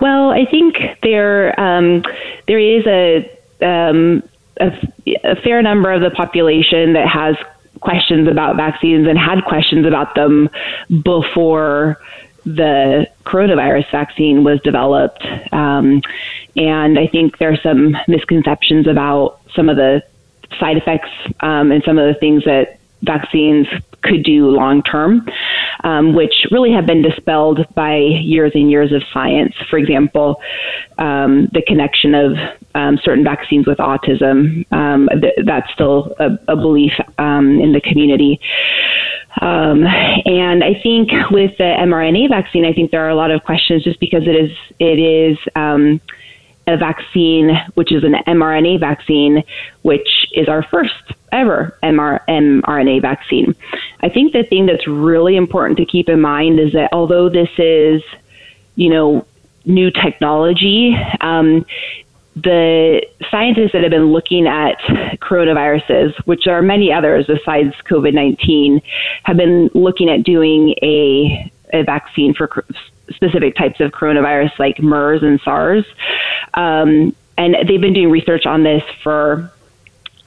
Well, 0.00 0.30
I 0.30 0.46
think 0.46 0.76
there 1.02 1.58
um, 1.60 2.02
there 2.46 2.58
is 2.58 2.86
a 2.86 3.30
um, 3.62 4.22
a, 4.60 4.70
a 5.24 5.36
fair 5.36 5.62
number 5.62 5.92
of 5.92 6.02
the 6.02 6.10
population 6.10 6.92
that 6.92 7.08
has 7.08 7.36
questions 7.80 8.28
about 8.28 8.56
vaccines 8.56 9.08
and 9.08 9.18
had 9.18 9.44
questions 9.44 9.86
about 9.86 10.14
them 10.14 10.48
before 11.02 12.00
the 12.44 13.06
coronavirus 13.24 13.90
vaccine 13.90 14.44
was 14.44 14.60
developed. 14.62 15.24
Um, 15.52 16.02
and 16.56 16.98
I 16.98 17.06
think 17.06 17.38
there 17.38 17.52
are 17.52 17.60
some 17.62 17.96
misconceptions 18.08 18.86
about 18.86 19.40
some 19.54 19.68
of 19.68 19.76
the 19.76 20.02
side 20.58 20.76
effects 20.76 21.10
um, 21.40 21.70
and 21.70 21.82
some 21.84 21.98
of 21.98 22.12
the 22.12 22.18
things 22.18 22.44
that 22.44 22.78
vaccines 23.02 23.66
could 24.02 24.22
do 24.22 24.48
long 24.48 24.82
term, 24.82 25.26
um, 25.84 26.14
which 26.14 26.34
really 26.50 26.72
have 26.72 26.86
been 26.86 27.02
dispelled 27.02 27.66
by 27.74 27.96
years 27.96 28.52
and 28.54 28.70
years 28.70 28.92
of 28.92 29.02
science. 29.12 29.54
For 29.68 29.78
example, 29.78 30.40
um, 30.98 31.48
the 31.52 31.62
connection 31.66 32.14
of 32.14 32.32
um, 32.74 32.98
certain 33.02 33.24
vaccines 33.24 33.66
with 33.66 33.78
autism, 33.78 34.70
um, 34.72 35.08
th- 35.20 35.34
that's 35.46 35.70
still 35.72 36.14
a, 36.18 36.38
a 36.48 36.56
belief 36.56 36.92
um, 37.18 37.60
in 37.60 37.72
the 37.72 37.80
community. 37.80 38.40
Um, 39.40 39.84
and 39.84 40.64
I 40.64 40.74
think 40.82 41.10
with 41.30 41.56
the 41.58 41.64
mRNA 41.64 42.28
vaccine, 42.30 42.64
I 42.64 42.72
think 42.72 42.90
there 42.90 43.04
are 43.04 43.10
a 43.10 43.14
lot 43.14 43.30
of 43.30 43.42
questions 43.44 43.84
just 43.84 44.00
because 44.00 44.24
it 44.26 44.36
is 44.36 44.50
it 44.78 44.98
is 44.98 45.38
um, 45.54 46.00
a 46.70 46.76
vaccine, 46.76 47.50
which 47.74 47.92
is 47.92 48.04
an 48.04 48.14
mRNA 48.26 48.80
vaccine, 48.80 49.42
which 49.82 50.08
is 50.32 50.48
our 50.48 50.62
first 50.62 50.94
ever 51.32 51.76
MR, 51.82 52.20
mRNA 52.28 53.02
vaccine. 53.02 53.54
I 54.00 54.08
think 54.08 54.32
the 54.32 54.42
thing 54.42 54.66
that's 54.66 54.86
really 54.86 55.36
important 55.36 55.78
to 55.78 55.84
keep 55.84 56.08
in 56.08 56.20
mind 56.20 56.58
is 56.58 56.72
that 56.72 56.90
although 56.92 57.28
this 57.28 57.50
is, 57.58 58.02
you 58.76 58.90
know, 58.90 59.26
new 59.64 59.90
technology, 59.90 60.96
um, 61.20 61.66
the 62.36 63.02
scientists 63.30 63.72
that 63.72 63.82
have 63.82 63.90
been 63.90 64.12
looking 64.12 64.46
at 64.46 64.78
coronaviruses, 65.20 66.14
which 66.26 66.46
are 66.46 66.62
many 66.62 66.92
others 66.92 67.26
besides 67.26 67.74
COVID 67.88 68.14
19, 68.14 68.80
have 69.24 69.36
been 69.36 69.70
looking 69.74 70.08
at 70.08 70.22
doing 70.22 70.74
a, 70.82 71.50
a 71.72 71.82
vaccine 71.82 72.34
for 72.34 72.64
specific 73.12 73.56
types 73.56 73.80
of 73.80 73.90
coronavirus 73.90 74.58
like 74.58 74.80
MERS 74.80 75.22
and 75.22 75.40
SARS. 75.42 75.84
Um, 76.54 77.14
and 77.36 77.56
they've 77.66 77.80
been 77.80 77.94
doing 77.94 78.10
research 78.10 78.46
on 78.46 78.62
this 78.62 78.82
for 79.02 79.50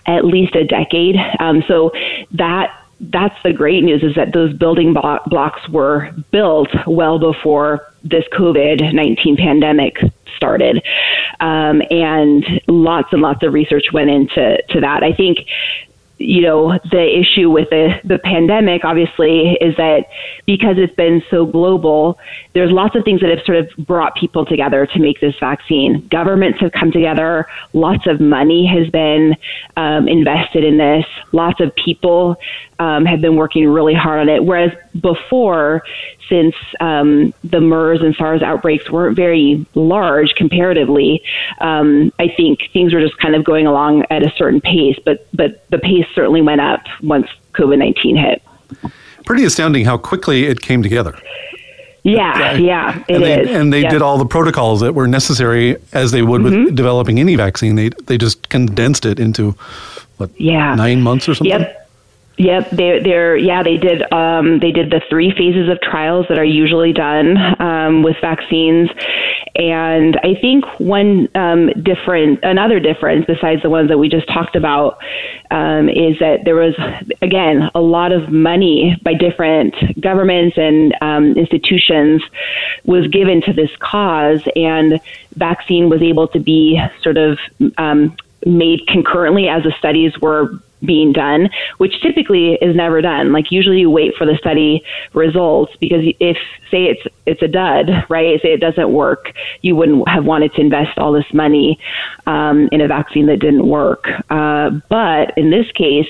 at 0.06 0.26
least 0.26 0.56
a 0.56 0.66
decade. 0.66 1.16
Um, 1.40 1.64
so 1.68 1.92
that 2.32 2.78
that's 3.00 3.36
the 3.44 3.52
great 3.52 3.84
news 3.84 4.04
is 4.04 4.16
that 4.16 4.34
those 4.34 4.54
building 4.54 4.94
blocks 4.94 5.68
were 5.70 6.12
built 6.32 6.70
well 6.88 7.20
before 7.20 7.92
this 8.04 8.24
COVID 8.34 8.94
19 8.94 9.38
pandemic 9.38 9.98
started. 10.36 10.82
Um, 11.40 11.82
and 11.90 12.46
lots 12.68 13.12
and 13.12 13.22
lots 13.22 13.44
of 13.44 13.54
research 13.54 13.86
went 13.94 14.10
into 14.10 14.62
to 14.70 14.82
that. 14.82 15.04
I 15.04 15.14
think 15.14 15.40
you 16.18 16.42
know, 16.42 16.80
the 16.92 17.20
issue 17.20 17.50
with 17.50 17.70
the, 17.70 18.00
the 18.04 18.20
pandemic, 18.20 18.86
obviously, 18.86 19.58
is 19.60 19.76
that 19.78 20.06
because 20.46 20.76
it's 20.78 20.94
been 20.96 21.24
so 21.30 21.46
global, 21.46 22.20
there's 22.54 22.72
lots 22.72 22.96
of 22.96 23.04
things 23.04 23.20
that 23.22 23.30
have 23.30 23.44
sort 23.46 23.58
of 23.58 23.70
brought 23.86 24.16
people 24.16 24.46
together 24.46 24.86
to 24.86 25.00
make 25.00 25.20
this 25.20 25.36
vaccine. 25.40 26.08
Governments 26.10 26.60
have 26.62 26.72
come 26.72 26.92
together, 26.92 27.48
lots 27.74 28.06
of 28.08 28.22
money 28.22 28.66
has 28.66 28.90
been 28.90 29.36
um, 29.76 30.08
invested 30.08 30.64
in 30.64 30.78
this, 30.78 31.06
lots 31.32 31.60
of 31.60 31.74
people 31.76 32.38
um, 32.80 33.06
have 33.06 33.22
been 33.22 33.36
working 33.36 33.68
really 33.68 33.94
hard 33.94 34.20
on 34.20 34.30
it. 34.30 34.44
Whereas 34.44 34.72
before, 35.00 35.84
since 36.30 36.56
um, 36.80 37.34
the 37.44 37.62
MERS 37.62 38.02
and 38.02 38.16
SARS 38.16 38.42
outbreaks 38.42 38.90
weren't 38.90 39.16
very 39.16 39.66
large 39.76 40.34
comparatively, 40.36 41.24
um, 41.60 42.12
I 42.20 42.28
think 42.28 42.70
things 42.72 42.94
were 42.94 43.02
just 43.02 43.18
kind 43.18 43.36
of 43.36 43.44
going 43.44 43.68
along 43.68 44.06
at 44.10 44.24
a 44.24 44.32
certain 44.38 44.62
pace. 44.62 44.98
But 45.04 45.28
but 45.34 45.68
the 45.70 45.80
pace 45.80 46.08
certainly 46.14 46.42
went 46.42 46.62
up 46.62 46.82
once 47.02 47.28
COVID 47.54 47.78
nineteen 47.78 48.16
hit. 48.16 48.42
Pretty 49.26 49.46
astounding 49.46 49.86
how 49.86 49.98
quickly 49.98 50.46
it 50.46 50.62
came 50.62 50.84
together. 50.84 51.18
Yeah, 52.04 52.56
yeah, 52.56 53.02
it 53.08 53.16
and 53.16 53.24
they, 53.24 53.42
is. 53.42 53.50
and 53.50 53.72
they 53.72 53.82
yep. 53.84 53.92
did 53.92 54.02
all 54.02 54.18
the 54.18 54.26
protocols 54.26 54.82
that 54.82 54.94
were 54.94 55.08
necessary 55.08 55.78
as 55.94 56.12
they 56.12 56.22
would 56.22 56.42
mm-hmm. 56.42 56.66
with 56.66 56.76
developing 56.76 57.18
any 57.18 57.38
vaccine. 57.38 57.76
They 57.76 57.90
they 57.90 58.18
just 58.18 58.50
condensed 58.50 59.06
it 59.06 59.22
into 59.22 59.56
what 60.18 60.30
yeah. 60.40 60.76
nine 60.76 61.02
months 61.02 61.30
or 61.30 61.36
something. 61.36 61.62
Yep. 61.62 61.83
Yep, 62.38 62.72
they, 62.72 63.00
they're 63.04 63.38
yeah 63.38 63.62
they 63.62 63.78
did 63.78 64.12
um, 64.12 64.60
they 64.60 64.72
did 64.72 64.90
the 64.90 65.02
three 65.08 65.32
phases 65.32 65.70
of 65.70 65.80
trials 65.82 66.26
that 66.30 66.40
are 66.40 66.44
usually 66.44 66.92
done 66.92 67.38
um, 67.62 68.02
with 68.02 68.18
vaccines, 68.22 68.90
and 69.56 70.18
I 70.24 70.34
think 70.42 70.66
one 70.80 71.30
um, 71.36 71.68
different 71.84 72.40
another 72.42 72.80
difference 72.80 73.28
besides 73.28 73.62
the 73.62 73.70
ones 73.70 73.90
that 73.90 74.00
we 74.00 74.10
just 74.10 74.28
talked 74.28 74.56
about 74.56 74.98
um, 75.52 75.90
is 75.90 76.18
that 76.20 76.40
there 76.44 76.56
was 76.56 76.74
again 77.22 77.70
a 77.76 77.82
lot 77.82 78.12
of 78.12 78.30
money 78.30 78.98
by 79.04 79.14
different 79.14 80.02
governments 80.02 80.58
and 80.58 80.96
um, 81.02 81.34
institutions 81.34 82.24
was 82.84 83.08
given 83.10 83.44
to 83.44 83.54
this 83.54 83.70
cause, 83.78 84.42
and 84.56 85.00
vaccine 85.36 85.88
was 85.88 86.02
able 86.02 86.28
to 86.30 86.40
be 86.40 86.82
sort 87.04 87.18
of 87.18 87.38
um, 87.78 88.18
made 88.44 88.88
concurrently 88.88 89.48
as 89.48 89.62
the 89.62 89.72
studies 89.78 90.20
were 90.20 90.60
being 90.86 91.14
done, 91.14 91.50
which 91.78 92.02
typically 92.02 92.56
is 92.56 92.76
never 92.76 93.02
done. 93.02 93.32
Like 93.32 93.52
usually 93.52 93.80
you 93.80 93.90
wait 93.90 94.16
for 94.16 94.26
the 94.26 94.38
study 94.38 94.84
results 95.14 95.74
because 95.80 96.04
if 96.20 96.38
say 96.72 96.86
it's 96.86 97.02
it's 97.26 97.42
a 97.42 97.48
dud, 97.48 97.90
right? 98.10 98.42
Say 98.42 98.54
it 98.54 98.60
doesn't 98.60 98.92
work, 98.92 99.34
you 99.62 99.76
wouldn't 99.76 100.08
have 100.10 100.26
wanted 100.26 100.54
to 100.56 100.62
invest 100.62 100.98
all 100.98 101.14
this 101.14 101.32
money 101.34 101.80
um, 102.26 102.70
in 102.72 102.82
a 102.82 102.88
vaccine 102.88 103.28
that 103.28 103.38
didn't 103.38 103.68
work. 103.68 104.08
Uh, 104.30 104.72
but 104.90 105.38
in 105.38 105.50
this 105.50 105.72
case, 105.72 106.10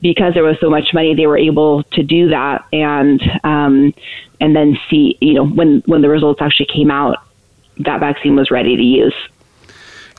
because 0.00 0.34
there 0.34 0.44
was 0.44 0.58
so 0.60 0.68
much 0.68 0.92
money, 0.92 1.14
they 1.14 1.26
were 1.26 1.38
able 1.38 1.82
to 1.84 2.02
do 2.02 2.28
that 2.28 2.64
and 2.72 3.22
um, 3.44 3.94
and 4.40 4.56
then 4.56 4.78
see, 4.88 5.16
you 5.20 5.34
know, 5.34 5.46
when 5.46 5.82
when 5.86 6.02
the 6.02 6.08
results 6.08 6.40
actually 6.42 6.66
came 6.66 6.90
out, 6.90 7.18
that 7.78 8.00
vaccine 8.00 8.36
was 8.36 8.50
ready 8.50 8.76
to 8.76 8.82
use 8.82 9.14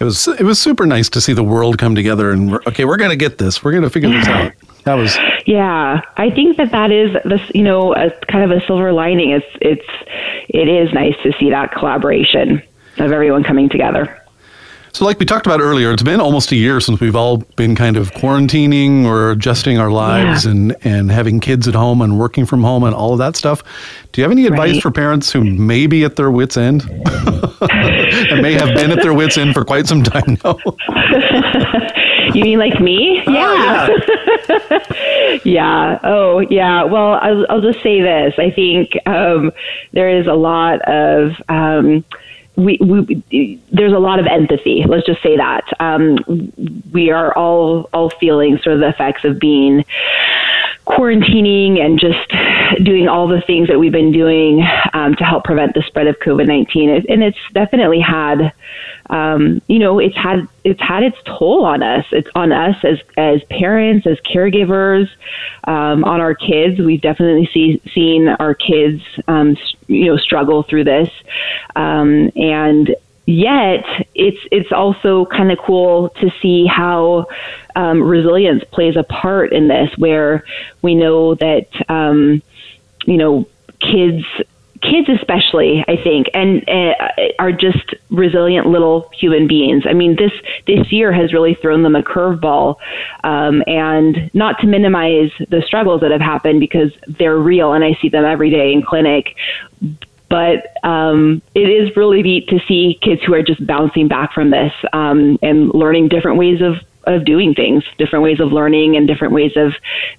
it 0.02 0.04
was 0.04 0.28
it 0.28 0.42
was 0.42 0.60
super 0.60 0.88
nice 0.88 1.10
to 1.10 1.22
see 1.22 1.32
the 1.32 1.44
world 1.44 1.78
come 1.78 1.94
together 1.94 2.32
and 2.32 2.52
we're, 2.52 2.62
okay, 2.66 2.86
we're 2.86 2.98
going 2.98 3.12
to 3.12 3.16
get 3.16 3.38
this. 3.38 3.64
We're 3.64 3.72
going 3.72 3.84
to 3.84 3.90
figure 3.90 4.10
this 4.10 4.28
out. 4.28 4.52
That 4.84 4.96
was 4.96 5.16
yeah. 5.46 6.02
I 6.18 6.32
think 6.32 6.58
that 6.58 6.72
that 6.72 6.90
is 6.92 7.16
this 7.24 7.42
you 7.54 7.62
know 7.62 7.94
a 7.94 8.10
kind 8.26 8.44
of 8.44 8.58
a 8.58 8.66
silver 8.66 8.92
lining. 8.92 9.30
It's 9.30 9.46
it's 9.62 9.86
it 10.50 10.68
is 10.68 10.92
nice 10.92 11.14
to 11.22 11.32
see 11.40 11.52
that 11.52 11.72
collaboration 11.72 12.64
of 12.98 13.12
everyone 13.12 13.44
coming 13.44 13.70
together. 13.70 14.21
So, 14.94 15.06
like 15.06 15.20
we 15.20 15.26
talked 15.26 15.46
about 15.46 15.62
earlier, 15.62 15.92
it's 15.94 16.04
been 16.04 16.20
almost 16.20 16.52
a 16.52 16.56
year 16.58 16.82
since 16.82 17.00
we've 17.00 17.16
all 17.16 17.38
been 17.56 17.76
kind 17.76 17.96
of 17.96 18.12
quarantining 18.12 19.06
or 19.06 19.32
adjusting 19.32 19.78
our 19.78 19.90
lives 19.90 20.44
yeah. 20.44 20.52
and, 20.52 20.76
and 20.84 21.12
having 21.12 21.40
kids 21.40 21.66
at 21.68 21.76
home 21.76 22.02
and 22.02 22.20
working 22.20 22.46
from 22.46 22.62
home 22.62 22.84
and 22.84 22.94
all 22.94 23.14
of 23.14 23.20
that 23.20 23.38
stuff. 23.38 23.64
Do 24.12 24.20
you 24.20 24.24
have 24.24 24.32
any 24.32 24.48
advice 24.48 24.74
right. 24.74 24.82
for 24.82 24.92
parents 24.92 25.32
who 25.32 25.46
may 25.46 25.88
be 25.88 26.04
at 26.04 26.18
their 26.18 26.30
wits' 26.30 26.58
end 26.58 26.82
and 26.90 28.42
may 28.42 28.54
have 28.54 28.76
been 28.76 28.92
at 28.92 29.02
their 29.02 29.14
wits' 29.14 29.38
end 29.38 29.54
for 29.54 29.64
quite 29.64 29.88
some 29.88 30.04
time 30.04 30.38
now? 30.44 30.58
you 32.34 32.44
mean 32.44 32.60
like 32.60 32.82
me? 32.82 33.24
Oh, 33.28 33.32
yeah. 33.32 33.88
yeah. 34.50 35.40
yeah. 35.46 36.00
Oh, 36.04 36.40
yeah. 36.50 36.84
Well, 36.84 37.14
I'll, 37.14 37.46
I'll, 37.50 37.62
just 37.62 37.82
say 37.82 38.02
this. 38.02 38.34
I 38.38 38.52
think 38.52 38.92
um, 39.06 39.54
there 39.94 40.10
is 40.10 40.28
a 40.28 40.34
lot 40.34 40.82
of. 40.82 41.32
Um, 41.48 42.04
we, 42.56 42.78
we, 42.82 43.62
there's 43.72 43.94
a 43.94 44.00
lot 44.00 44.20
of 44.20 44.28
empathy. 44.28 44.84
Let's 44.88 45.06
just 45.06 45.24
say 45.24 45.38
that 45.38 45.64
um, 45.80 46.18
we 46.92 47.10
are 47.12 47.34
all 47.36 47.90
all 47.94 48.10
feeling 48.10 48.60
sort 48.60 48.76
of 48.76 48.82
the 48.82 48.90
effects 48.90 49.24
of 49.24 49.40
being 49.40 49.86
quarantining 50.86 51.80
and 51.80 52.00
just 52.00 52.84
doing 52.84 53.08
all 53.08 53.28
the 53.28 53.42
things 53.42 53.68
that 53.70 53.80
we've 53.80 53.92
been 53.92 54.12
doing 54.12 54.66
um, 54.94 55.16
to 55.16 55.24
help 55.24 55.44
prevent 55.44 55.74
the 55.74 55.84
spread 55.84 56.08
of 56.08 56.20
COVID 56.20 56.48
nineteen. 56.48 56.90
And 56.90 57.24
it's 57.24 57.38
definitely 57.54 58.02
had 58.02 58.52
um, 59.12 59.62
you 59.68 59.78
know, 59.78 60.00
it's 60.00 60.16
had 60.16 60.48
it's 60.64 60.82
had 60.82 61.04
its 61.04 61.18
toll 61.26 61.66
on 61.66 61.84
us. 61.84 62.06
It's 62.12 62.30
on 62.34 62.54
us 62.54 62.78
as 62.84 63.00
as 63.18 63.44
parents, 63.50 64.08
as 64.08 64.18
caregivers, 64.22 65.10
um, 65.66 66.06
on 66.06 66.22
our 66.22 66.34
kids. 66.34 66.80
We've 66.80 67.02
definitely 67.02 67.50
see, 67.54 67.82
seen 67.94 68.30
our 68.30 68.56
kids, 68.56 69.04
um, 69.28 69.58
you 69.88 70.06
know, 70.06 70.18
struggle 70.18 70.64
through 70.64 70.86
this, 70.86 71.10
um, 71.76 72.32
and 72.38 72.96
yet 73.26 73.84
it's 74.16 74.40
it's 74.50 74.72
also 74.72 75.26
kind 75.26 75.52
of 75.52 75.60
cool 75.60 76.10
to 76.22 76.32
see 76.42 76.66
how 76.66 77.28
um, 77.76 78.02
resilience 78.02 78.64
plays 78.72 78.96
a 78.96 79.04
part 79.04 79.52
in 79.52 79.68
this, 79.68 79.90
where 79.98 80.46
we 80.82 80.96
know 80.96 81.36
that 81.36 81.68
um, 81.90 82.42
you 83.06 83.18
know 83.18 83.46
kids 83.82 84.24
kids 84.82 85.08
especially 85.10 85.84
i 85.88 85.96
think 85.96 86.28
and 86.34 86.68
uh, 86.68 86.94
are 87.40 87.52
just 87.52 87.94
resilient 88.10 88.68
little 88.68 89.10
human 89.14 89.48
beings. 89.48 89.84
I 89.88 89.94
mean 89.94 90.16
this 90.16 90.32
this 90.68 90.92
year 90.92 91.12
has 91.12 91.34
really 91.34 91.56
thrown 91.56 91.84
them 91.84 91.96
a 91.96 92.04
curveball 92.04 92.78
um, 93.24 93.64
and 93.68 94.30
not 94.34 94.60
to 94.60 94.68
minimize 94.68 95.32
the 95.50 95.62
struggles 95.66 96.02
that 96.02 96.12
have 96.12 96.22
happened 96.22 96.60
because 96.60 96.92
they're 97.08 97.38
real 97.38 97.74
and 97.74 97.84
i 97.84 97.98
see 98.02 98.10
them 98.10 98.26
every 98.26 98.50
day 98.50 98.74
in 98.74 98.82
clinic 98.82 99.36
but 100.30 100.78
um, 100.86 101.42
it 101.54 101.70
is 101.70 101.96
really 101.98 102.24
neat 102.24 102.48
to 102.48 102.60
see 102.66 102.98
kids 103.02 103.22
who 103.22 103.34
are 103.34 103.44
just 103.44 103.66
bouncing 103.68 104.08
back 104.08 104.32
from 104.32 104.50
this 104.50 104.72
um, 104.94 105.38
and 105.42 105.74
learning 105.74 106.08
different 106.08 106.38
ways 106.38 106.62
of 106.62 106.76
of 107.06 107.26
doing 107.26 107.54
things, 107.54 107.84
different 107.98 108.24
ways 108.24 108.40
of 108.40 108.52
learning, 108.52 108.96
and 108.96 109.08
different 109.08 109.34
ways 109.34 109.54
of 109.56 109.74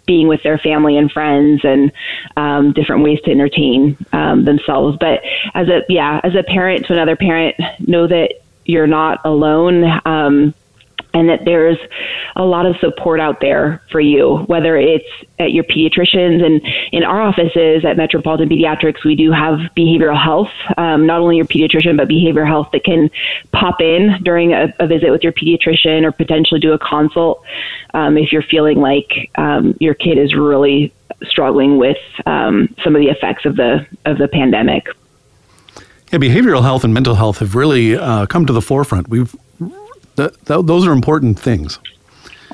being 0.06 0.28
with 0.28 0.42
their 0.42 0.58
family 0.58 0.96
and 0.96 1.10
friends, 1.10 1.64
and 1.64 1.92
um, 2.36 2.72
different 2.72 3.02
ways 3.02 3.20
to 3.24 3.30
entertain 3.30 3.96
um, 4.12 4.44
themselves. 4.44 4.96
But 4.98 5.22
as 5.54 5.68
a 5.68 5.82
yeah, 5.88 6.20
as 6.22 6.34
a 6.34 6.42
parent 6.42 6.86
to 6.86 6.92
another 6.92 7.16
parent, 7.16 7.56
know 7.80 8.06
that 8.06 8.34
you're 8.64 8.86
not 8.86 9.20
alone. 9.24 9.84
Um, 10.04 10.54
and 11.14 11.28
that 11.28 11.44
there's 11.44 11.78
a 12.36 12.44
lot 12.44 12.66
of 12.66 12.76
support 12.78 13.20
out 13.20 13.40
there 13.40 13.82
for 13.90 14.00
you, 14.00 14.38
whether 14.46 14.76
it's 14.76 15.08
at 15.38 15.52
your 15.52 15.64
pediatricians 15.64 16.44
and 16.44 16.62
in 16.92 17.04
our 17.04 17.20
offices 17.20 17.84
at 17.84 17.96
Metropolitan 17.96 18.48
Pediatrics, 18.48 19.04
we 19.04 19.14
do 19.14 19.30
have 19.32 19.58
behavioral 19.76 20.20
health, 20.20 20.50
um, 20.76 21.06
not 21.06 21.20
only 21.20 21.36
your 21.36 21.46
pediatrician, 21.46 21.96
but 21.96 22.08
behavioral 22.08 22.46
health 22.46 22.68
that 22.72 22.84
can 22.84 23.10
pop 23.52 23.80
in 23.80 24.18
during 24.22 24.52
a, 24.52 24.72
a 24.78 24.86
visit 24.86 25.10
with 25.10 25.22
your 25.22 25.32
pediatrician 25.32 26.04
or 26.04 26.12
potentially 26.12 26.60
do 26.60 26.72
a 26.72 26.78
consult 26.78 27.42
um, 27.94 28.16
if 28.16 28.32
you're 28.32 28.42
feeling 28.42 28.80
like 28.80 29.30
um, 29.36 29.76
your 29.80 29.94
kid 29.94 30.18
is 30.18 30.34
really 30.34 30.92
struggling 31.24 31.78
with 31.78 31.98
um, 32.26 32.74
some 32.82 32.96
of 32.96 33.00
the 33.00 33.08
effects 33.08 33.44
of 33.44 33.56
the 33.56 33.86
of 34.04 34.18
the 34.18 34.28
pandemic. 34.28 34.86
Yeah, 36.10 36.18
behavioral 36.18 36.62
health 36.62 36.84
and 36.84 36.92
mental 36.92 37.14
health 37.14 37.38
have 37.38 37.54
really 37.54 37.96
uh, 37.96 38.26
come 38.26 38.46
to 38.46 38.52
the 38.52 38.60
forefront. 38.60 39.08
We've 39.08 39.34
that, 40.16 40.44
that, 40.44 40.66
those 40.66 40.86
are 40.86 40.92
important 40.92 41.38
things. 41.38 41.78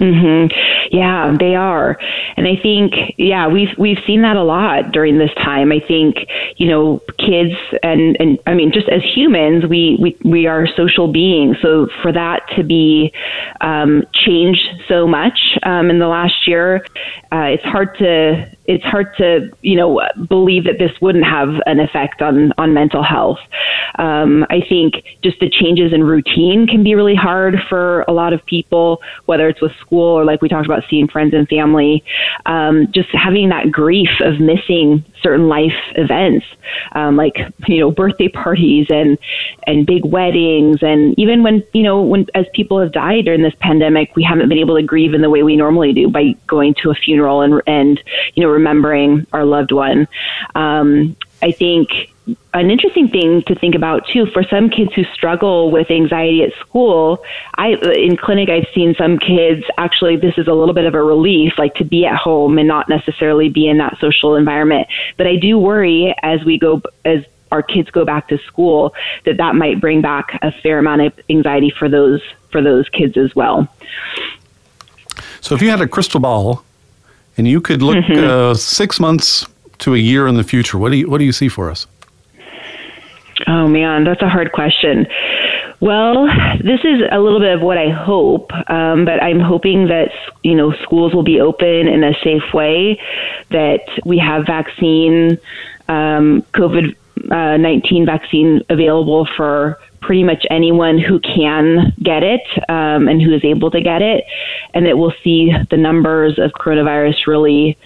Mm-hmm. 0.00 0.96
Yeah, 0.96 1.36
they 1.38 1.54
are, 1.54 1.98
and 2.36 2.46
I 2.46 2.56
think 2.62 2.94
yeah 3.18 3.48
we've 3.48 3.76
we've 3.76 3.98
seen 4.06 4.22
that 4.22 4.36
a 4.36 4.42
lot 4.42 4.92
during 4.92 5.18
this 5.18 5.32
time. 5.34 5.72
I 5.72 5.80
think 5.80 6.16
you 6.56 6.68
know 6.68 7.00
kids 7.18 7.54
and 7.82 8.16
and 8.20 8.38
I 8.46 8.54
mean 8.54 8.72
just 8.72 8.88
as 8.88 9.02
humans 9.02 9.64
we 9.68 9.98
we 10.00 10.16
we 10.24 10.46
are 10.46 10.66
social 10.76 11.10
beings. 11.10 11.56
So 11.62 11.88
for 12.00 12.12
that 12.12 12.42
to 12.56 12.62
be 12.62 13.12
um, 13.60 14.04
changed 14.12 14.66
so 14.88 15.06
much 15.06 15.38
um, 15.64 15.90
in 15.90 15.98
the 15.98 16.08
last 16.08 16.46
year, 16.46 16.84
uh, 17.30 17.48
it's 17.52 17.64
hard 17.64 17.96
to 17.98 18.50
it's 18.64 18.84
hard 18.84 19.14
to 19.16 19.50
you 19.62 19.76
know 19.76 20.00
believe 20.28 20.64
that 20.64 20.78
this 20.78 20.92
wouldn't 21.00 21.24
have 21.24 21.48
an 21.66 21.80
effect 21.80 22.22
on 22.22 22.52
on 22.56 22.72
mental 22.72 23.02
health. 23.02 23.38
Um, 23.98 24.46
I 24.50 24.60
think 24.66 25.04
just 25.22 25.40
the 25.40 25.50
changes 25.50 25.92
in 25.92 26.04
routine 26.04 26.66
can 26.66 26.82
be 26.82 26.94
really 26.94 27.14
hard 27.14 27.56
for 27.68 28.02
a 28.02 28.12
lot 28.12 28.32
of 28.32 28.44
people, 28.46 29.02
whether 29.26 29.48
it's 29.48 29.60
with 29.60 29.72
school 29.80 30.18
or 30.18 30.24
like 30.24 30.40
we 30.40 30.48
talked 30.48 30.66
about 30.66 30.84
seeing 30.88 31.08
friends 31.08 31.34
and 31.34 31.46
family. 31.48 32.02
Um, 32.46 32.90
just 32.92 33.08
having 33.12 33.50
that 33.50 33.70
grief 33.70 34.10
of 34.20 34.40
missing 34.40 35.04
certain 35.22 35.48
life 35.48 35.76
events, 35.96 36.46
um, 36.92 37.16
like 37.16 37.36
you 37.66 37.80
know 37.80 37.90
birthday 37.90 38.28
parties 38.28 38.86
and 38.88 39.18
and 39.66 39.86
big 39.86 40.04
weddings, 40.06 40.78
and 40.82 41.18
even 41.18 41.42
when 41.42 41.62
you 41.74 41.82
know 41.82 42.00
when 42.00 42.26
as 42.34 42.46
people 42.54 42.80
have 42.80 42.92
died 42.92 43.26
during 43.26 43.42
this 43.42 43.54
pandemic, 43.60 44.16
we 44.16 44.22
haven't 44.22 44.48
been 44.48 44.58
able 44.58 44.76
to 44.76 44.82
grieve 44.82 45.12
in 45.12 45.20
the 45.20 45.30
way 45.30 45.42
we 45.42 45.56
normally 45.56 45.92
do 45.92 46.08
by 46.08 46.34
going 46.46 46.74
to 46.82 46.90
a 46.90 46.94
funeral 46.94 47.17
and 47.26 47.62
and 47.66 48.02
you 48.34 48.42
know 48.42 48.50
remembering 48.50 49.26
our 49.32 49.44
loved 49.44 49.72
one. 49.72 50.08
Um, 50.54 51.16
I 51.42 51.52
think 51.52 52.10
an 52.52 52.70
interesting 52.70 53.08
thing 53.08 53.42
to 53.42 53.54
think 53.54 53.74
about 53.74 54.06
too 54.06 54.26
for 54.26 54.42
some 54.42 54.68
kids 54.68 54.92
who 54.94 55.04
struggle 55.14 55.70
with 55.70 55.90
anxiety 55.90 56.42
at 56.42 56.52
school 56.60 57.22
i 57.54 57.68
in 57.68 58.16
clinic 58.16 58.50
i've 58.50 58.66
seen 58.74 58.94
some 58.96 59.18
kids 59.18 59.64
actually 59.78 60.16
this 60.16 60.36
is 60.36 60.46
a 60.46 60.52
little 60.52 60.74
bit 60.74 60.84
of 60.84 60.94
a 60.94 61.02
relief 61.02 61.54
like 61.58 61.74
to 61.74 61.84
be 61.84 62.04
at 62.04 62.16
home 62.16 62.58
and 62.58 62.68
not 62.68 62.88
necessarily 62.88 63.48
be 63.48 63.66
in 63.66 63.78
that 63.78 63.96
social 63.98 64.36
environment 64.36 64.86
but 65.16 65.26
i 65.26 65.36
do 65.36 65.58
worry 65.58 66.14
as 66.22 66.44
we 66.44 66.58
go 66.58 66.82
as 67.04 67.24
our 67.50 67.62
kids 67.62 67.90
go 67.90 68.04
back 68.04 68.28
to 68.28 68.36
school 68.46 68.94
that 69.24 69.38
that 69.38 69.54
might 69.54 69.80
bring 69.80 70.02
back 70.02 70.38
a 70.42 70.52
fair 70.52 70.78
amount 70.78 71.00
of 71.00 71.18
anxiety 71.30 71.72
for 71.78 71.88
those 71.88 72.20
for 72.50 72.60
those 72.60 72.86
kids 72.90 73.16
as 73.16 73.34
well 73.34 73.66
so 75.40 75.54
if 75.54 75.62
you 75.62 75.70
had 75.70 75.80
a 75.80 75.88
crystal 75.88 76.20
ball 76.20 76.62
and 77.38 77.48
you 77.48 77.60
could 77.60 77.80
look 77.80 77.96
mm-hmm. 77.96 78.24
uh, 78.24 78.54
six 78.54 79.00
months 79.00 79.46
to 79.78 79.94
a 79.94 79.98
year 79.98 80.26
in 80.26 80.34
the 80.36 80.44
future 80.44 80.76
what 80.76 80.90
do 80.90 80.98
you 80.98 81.08
what 81.08 81.18
do 81.18 81.24
you 81.24 81.32
see 81.32 81.48
for 81.48 81.70
us 81.70 81.86
Oh 83.46 83.68
man, 83.68 84.04
that's 84.04 84.22
a 84.22 84.28
hard 84.28 84.52
question. 84.52 85.06
Well, 85.80 86.26
this 86.58 86.80
is 86.82 87.02
a 87.10 87.20
little 87.20 87.38
bit 87.38 87.54
of 87.54 87.60
what 87.60 87.78
I 87.78 87.88
hope, 87.88 88.52
um, 88.68 89.04
but 89.04 89.22
I'm 89.22 89.38
hoping 89.38 89.86
that 89.88 90.10
you 90.42 90.56
know 90.56 90.72
schools 90.82 91.14
will 91.14 91.22
be 91.22 91.40
open 91.40 91.86
in 91.86 92.02
a 92.02 92.14
safe 92.24 92.52
way, 92.52 93.00
that 93.50 93.82
we 94.04 94.18
have 94.18 94.44
vaccine, 94.44 95.38
um, 95.88 96.42
COVID 96.54 96.96
uh, 97.30 97.56
nineteen 97.58 98.04
vaccine 98.04 98.62
available 98.68 99.26
for 99.36 99.78
pretty 100.00 100.24
much 100.24 100.44
anyone 100.50 100.98
who 100.98 101.20
can 101.20 101.92
get 102.02 102.22
it 102.22 102.42
um, 102.68 103.08
and 103.08 103.20
who 103.20 103.34
is 103.34 103.44
able 103.44 103.70
to 103.70 103.80
get 103.80 104.02
it, 104.02 104.24
and 104.74 104.86
that 104.86 104.98
we'll 104.98 105.14
see 105.22 105.52
the 105.70 105.76
numbers 105.76 106.38
of 106.38 106.52
coronavirus 106.52 107.26
really 107.26 107.76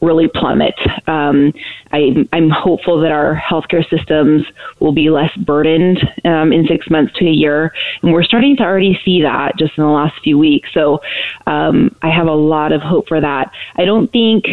really 0.00 0.28
plummet. 0.28 0.74
Um, 1.06 1.52
I, 1.92 2.28
I'm 2.32 2.50
hopeful 2.50 3.00
that 3.00 3.12
our 3.12 3.34
healthcare 3.34 3.88
systems 3.88 4.44
will 4.78 4.92
be 4.92 5.10
less 5.10 5.34
burdened 5.36 5.98
um, 6.24 6.52
in 6.52 6.66
six 6.66 6.90
months 6.90 7.14
to 7.14 7.26
a 7.26 7.30
year, 7.30 7.72
and 8.02 8.12
we're 8.12 8.22
starting 8.22 8.56
to 8.56 8.62
already 8.62 9.00
see 9.04 9.22
that 9.22 9.56
just 9.58 9.76
in 9.78 9.84
the 9.84 9.90
last 9.90 10.20
few 10.22 10.38
weeks. 10.38 10.68
So 10.72 11.00
um, 11.46 11.96
I 12.02 12.10
have 12.10 12.26
a 12.26 12.34
lot 12.34 12.72
of 12.72 12.82
hope 12.82 13.08
for 13.08 13.20
that. 13.20 13.52
I 13.76 13.84
don't 13.84 14.10
think 14.12 14.46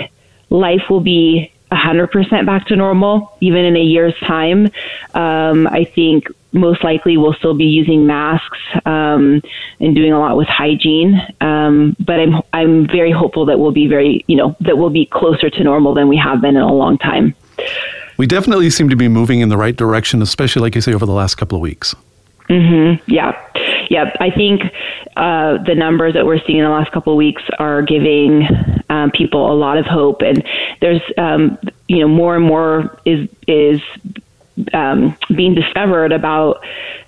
life 0.50 0.90
will 0.90 1.02
be 1.02 1.52
100% 1.72 2.46
back 2.46 2.68
to 2.68 2.76
normal, 2.76 3.36
even 3.42 3.66
in 3.66 3.76
a 3.76 3.82
year's 3.82 4.18
time. 4.20 4.68
Um, 5.14 5.68
I 5.68 5.86
think 5.96 6.28
most 6.54 6.84
likely 6.84 7.18
we'll 7.18 7.34
still 7.34 7.56
be 7.56 7.66
using 7.66 8.06
masks 8.06 8.60
um, 8.86 9.42
and 9.80 9.96
doing 9.96 10.14
a 10.14 10.20
lot 10.20 10.38
with 10.38 10.48
hygiene. 10.48 11.20
Um, 11.42 11.96
but 12.00 12.20
I'm 12.20 12.42
I'm 12.54 12.88
very 12.88 13.12
hopeful 13.12 13.46
that 13.48 13.60
we'll 13.60 13.72
be 13.72 13.88
very 13.88 14.24
you 14.28 14.38
know 14.38 14.56
that 14.62 14.78
we'll 14.78 14.90
be 14.90 15.06
closer 15.06 15.50
to 15.50 15.64
normal 15.64 15.94
than 15.94 16.08
we 16.08 16.18
have 16.18 16.42
been 16.42 16.56
in 16.56 16.62
a 16.62 16.74
long 16.74 16.98
time. 16.98 17.36
We 18.18 18.28
definitely 18.28 18.70
seem 18.70 18.90
to 18.90 18.96
be 18.96 19.08
moving 19.08 19.42
in 19.42 19.50
the 19.50 19.58
right 19.58 19.76
direction, 19.76 20.22
especially 20.22 20.62
like 20.62 20.76
you 20.76 20.82
say 20.82 20.94
over 20.94 21.06
the 21.06 21.14
last 21.14 21.36
couple 21.36 21.56
of 21.56 21.62
weeks. 21.62 21.96
Mm-hmm. 22.50 23.10
Yeah, 23.12 23.32
yeah. 23.90 24.16
I 24.20 24.30
think 24.30 24.62
uh, 25.16 25.64
the 25.64 25.74
numbers 25.76 26.14
that 26.14 26.26
we're 26.26 26.40
seeing 26.46 26.60
in 26.60 26.66
the 26.66 26.70
last 26.70 26.92
couple 26.92 27.14
of 27.14 27.18
weeks 27.18 27.42
are 27.58 27.82
giving 27.82 28.48
um, 28.90 29.12
people 29.12 29.52
a 29.52 29.56
lot 29.56 29.78
of 29.78 29.86
hope, 29.86 30.22
and 30.22 30.44
there's 30.82 31.02
um, 31.18 31.58
you 31.88 32.00
know 32.00 32.08
more 32.08 32.36
and 32.36 32.46
more 32.46 33.00
is 33.06 33.30
is 33.48 33.82
um, 34.74 35.16
being 35.36 35.56
discovered 35.56 36.12
about 36.12 36.64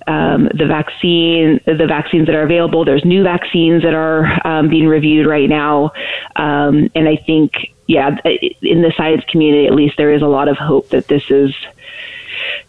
um, 0.08 0.50
the 0.54 0.66
vaccine, 0.66 1.60
the 1.66 1.86
vaccines 1.88 2.28
that 2.28 2.36
are 2.36 2.44
available. 2.44 2.86
There's 2.86 3.06
new 3.06 3.24
vaccines 3.24 3.84
that 3.84 3.94
are 3.94 4.48
um, 4.48 4.70
being 4.70 4.88
reviewed 4.88 5.28
right 5.28 5.50
now, 5.50 5.92
um, 6.36 6.90
and 6.96 7.08
I 7.08 7.18
think, 7.18 7.54
yeah, 7.88 8.18
in 8.62 8.82
the 8.82 8.94
science 8.98 9.24
community, 9.30 9.68
at 9.68 9.74
least, 9.74 9.98
there 9.98 10.12
is 10.12 10.22
a 10.22 10.28
lot 10.28 10.48
of 10.48 10.58
hope 10.58 10.90
that 10.90 11.08
this 11.08 11.30
is. 11.30 11.54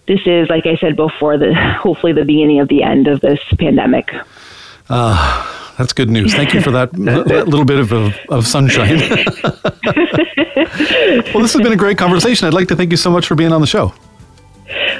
This 0.07 0.21
is, 0.25 0.49
like 0.49 0.67
I 0.67 0.77
said 0.77 0.95
before, 0.95 1.37
the 1.37 1.53
hopefully 1.53 2.13
the 2.13 2.25
beginning 2.25 2.61
of 2.61 2.69
the 2.69 2.85
end 2.85 3.09
of 3.09 3.21
this 3.21 3.41
pandemic. 3.59 4.15
Uh, 4.89 5.75
that's 5.77 5.93
good 5.93 6.09
news. 6.09 6.33
Thank 6.33 6.55
you 6.55 6.61
for 6.61 6.71
that, 6.71 6.93
that 6.93 7.49
little 7.49 7.65
bit 7.65 7.79
of, 7.79 7.93
of, 7.93 8.17
of 8.29 8.47
sunshine. 8.47 8.99
well, 11.35 11.43
this 11.43 11.53
has 11.53 11.57
been 11.57 11.73
a 11.73 11.77
great 11.77 11.99
conversation. 11.99 12.47
I'd 12.47 12.55
like 12.55 12.69
to 12.69 12.77
thank 12.77 12.93
you 12.93 12.97
so 12.97 13.11
much 13.11 13.27
for 13.27 13.35
being 13.35 13.53
on 13.53 13.61
the 13.61 13.67
show. 13.67 13.93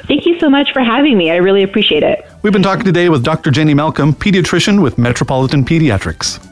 Thank 0.07 0.27
you 0.27 0.39
so 0.39 0.49
much 0.51 0.73
for 0.73 0.81
having 0.81 1.17
me. 1.17 1.31
I 1.31 1.37
really 1.37 1.63
appreciate 1.63 2.03
it. 2.03 2.25
We've 2.43 2.53
been 2.53 2.63
talking 2.63 2.85
today 2.85 3.09
with 3.09 3.25
Dr. 3.25 3.51
Jenny 3.51 3.75
Malcolm, 3.75 4.13
pediatrician 4.13 4.83
with 4.83 4.99
Metropolitan 4.99 5.65
Pediatrics. 5.65 6.43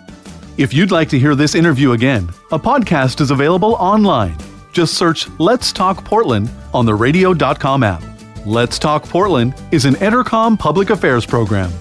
If 0.56 0.72
you'd 0.72 0.90
like 0.90 1.08
to 1.08 1.18
hear 1.18 1.34
this 1.34 1.54
interview 1.54 1.92
again, 1.92 2.28
a 2.52 2.58
podcast 2.58 3.20
is 3.20 3.30
available 3.30 3.74
online. 3.74 4.36
Just 4.72 4.94
search 4.94 5.28
Let's 5.38 5.72
Talk 5.72 6.04
Portland 6.04 6.50
on 6.72 6.86
the 6.86 6.94
radio.com 6.94 7.82
app. 7.82 8.02
Let's 8.46 8.78
Talk 8.78 9.04
Portland 9.04 9.54
is 9.72 9.84
an 9.84 9.94
Entercom 9.94 10.58
public 10.58 10.90
affairs 10.90 11.24
program. 11.24 11.72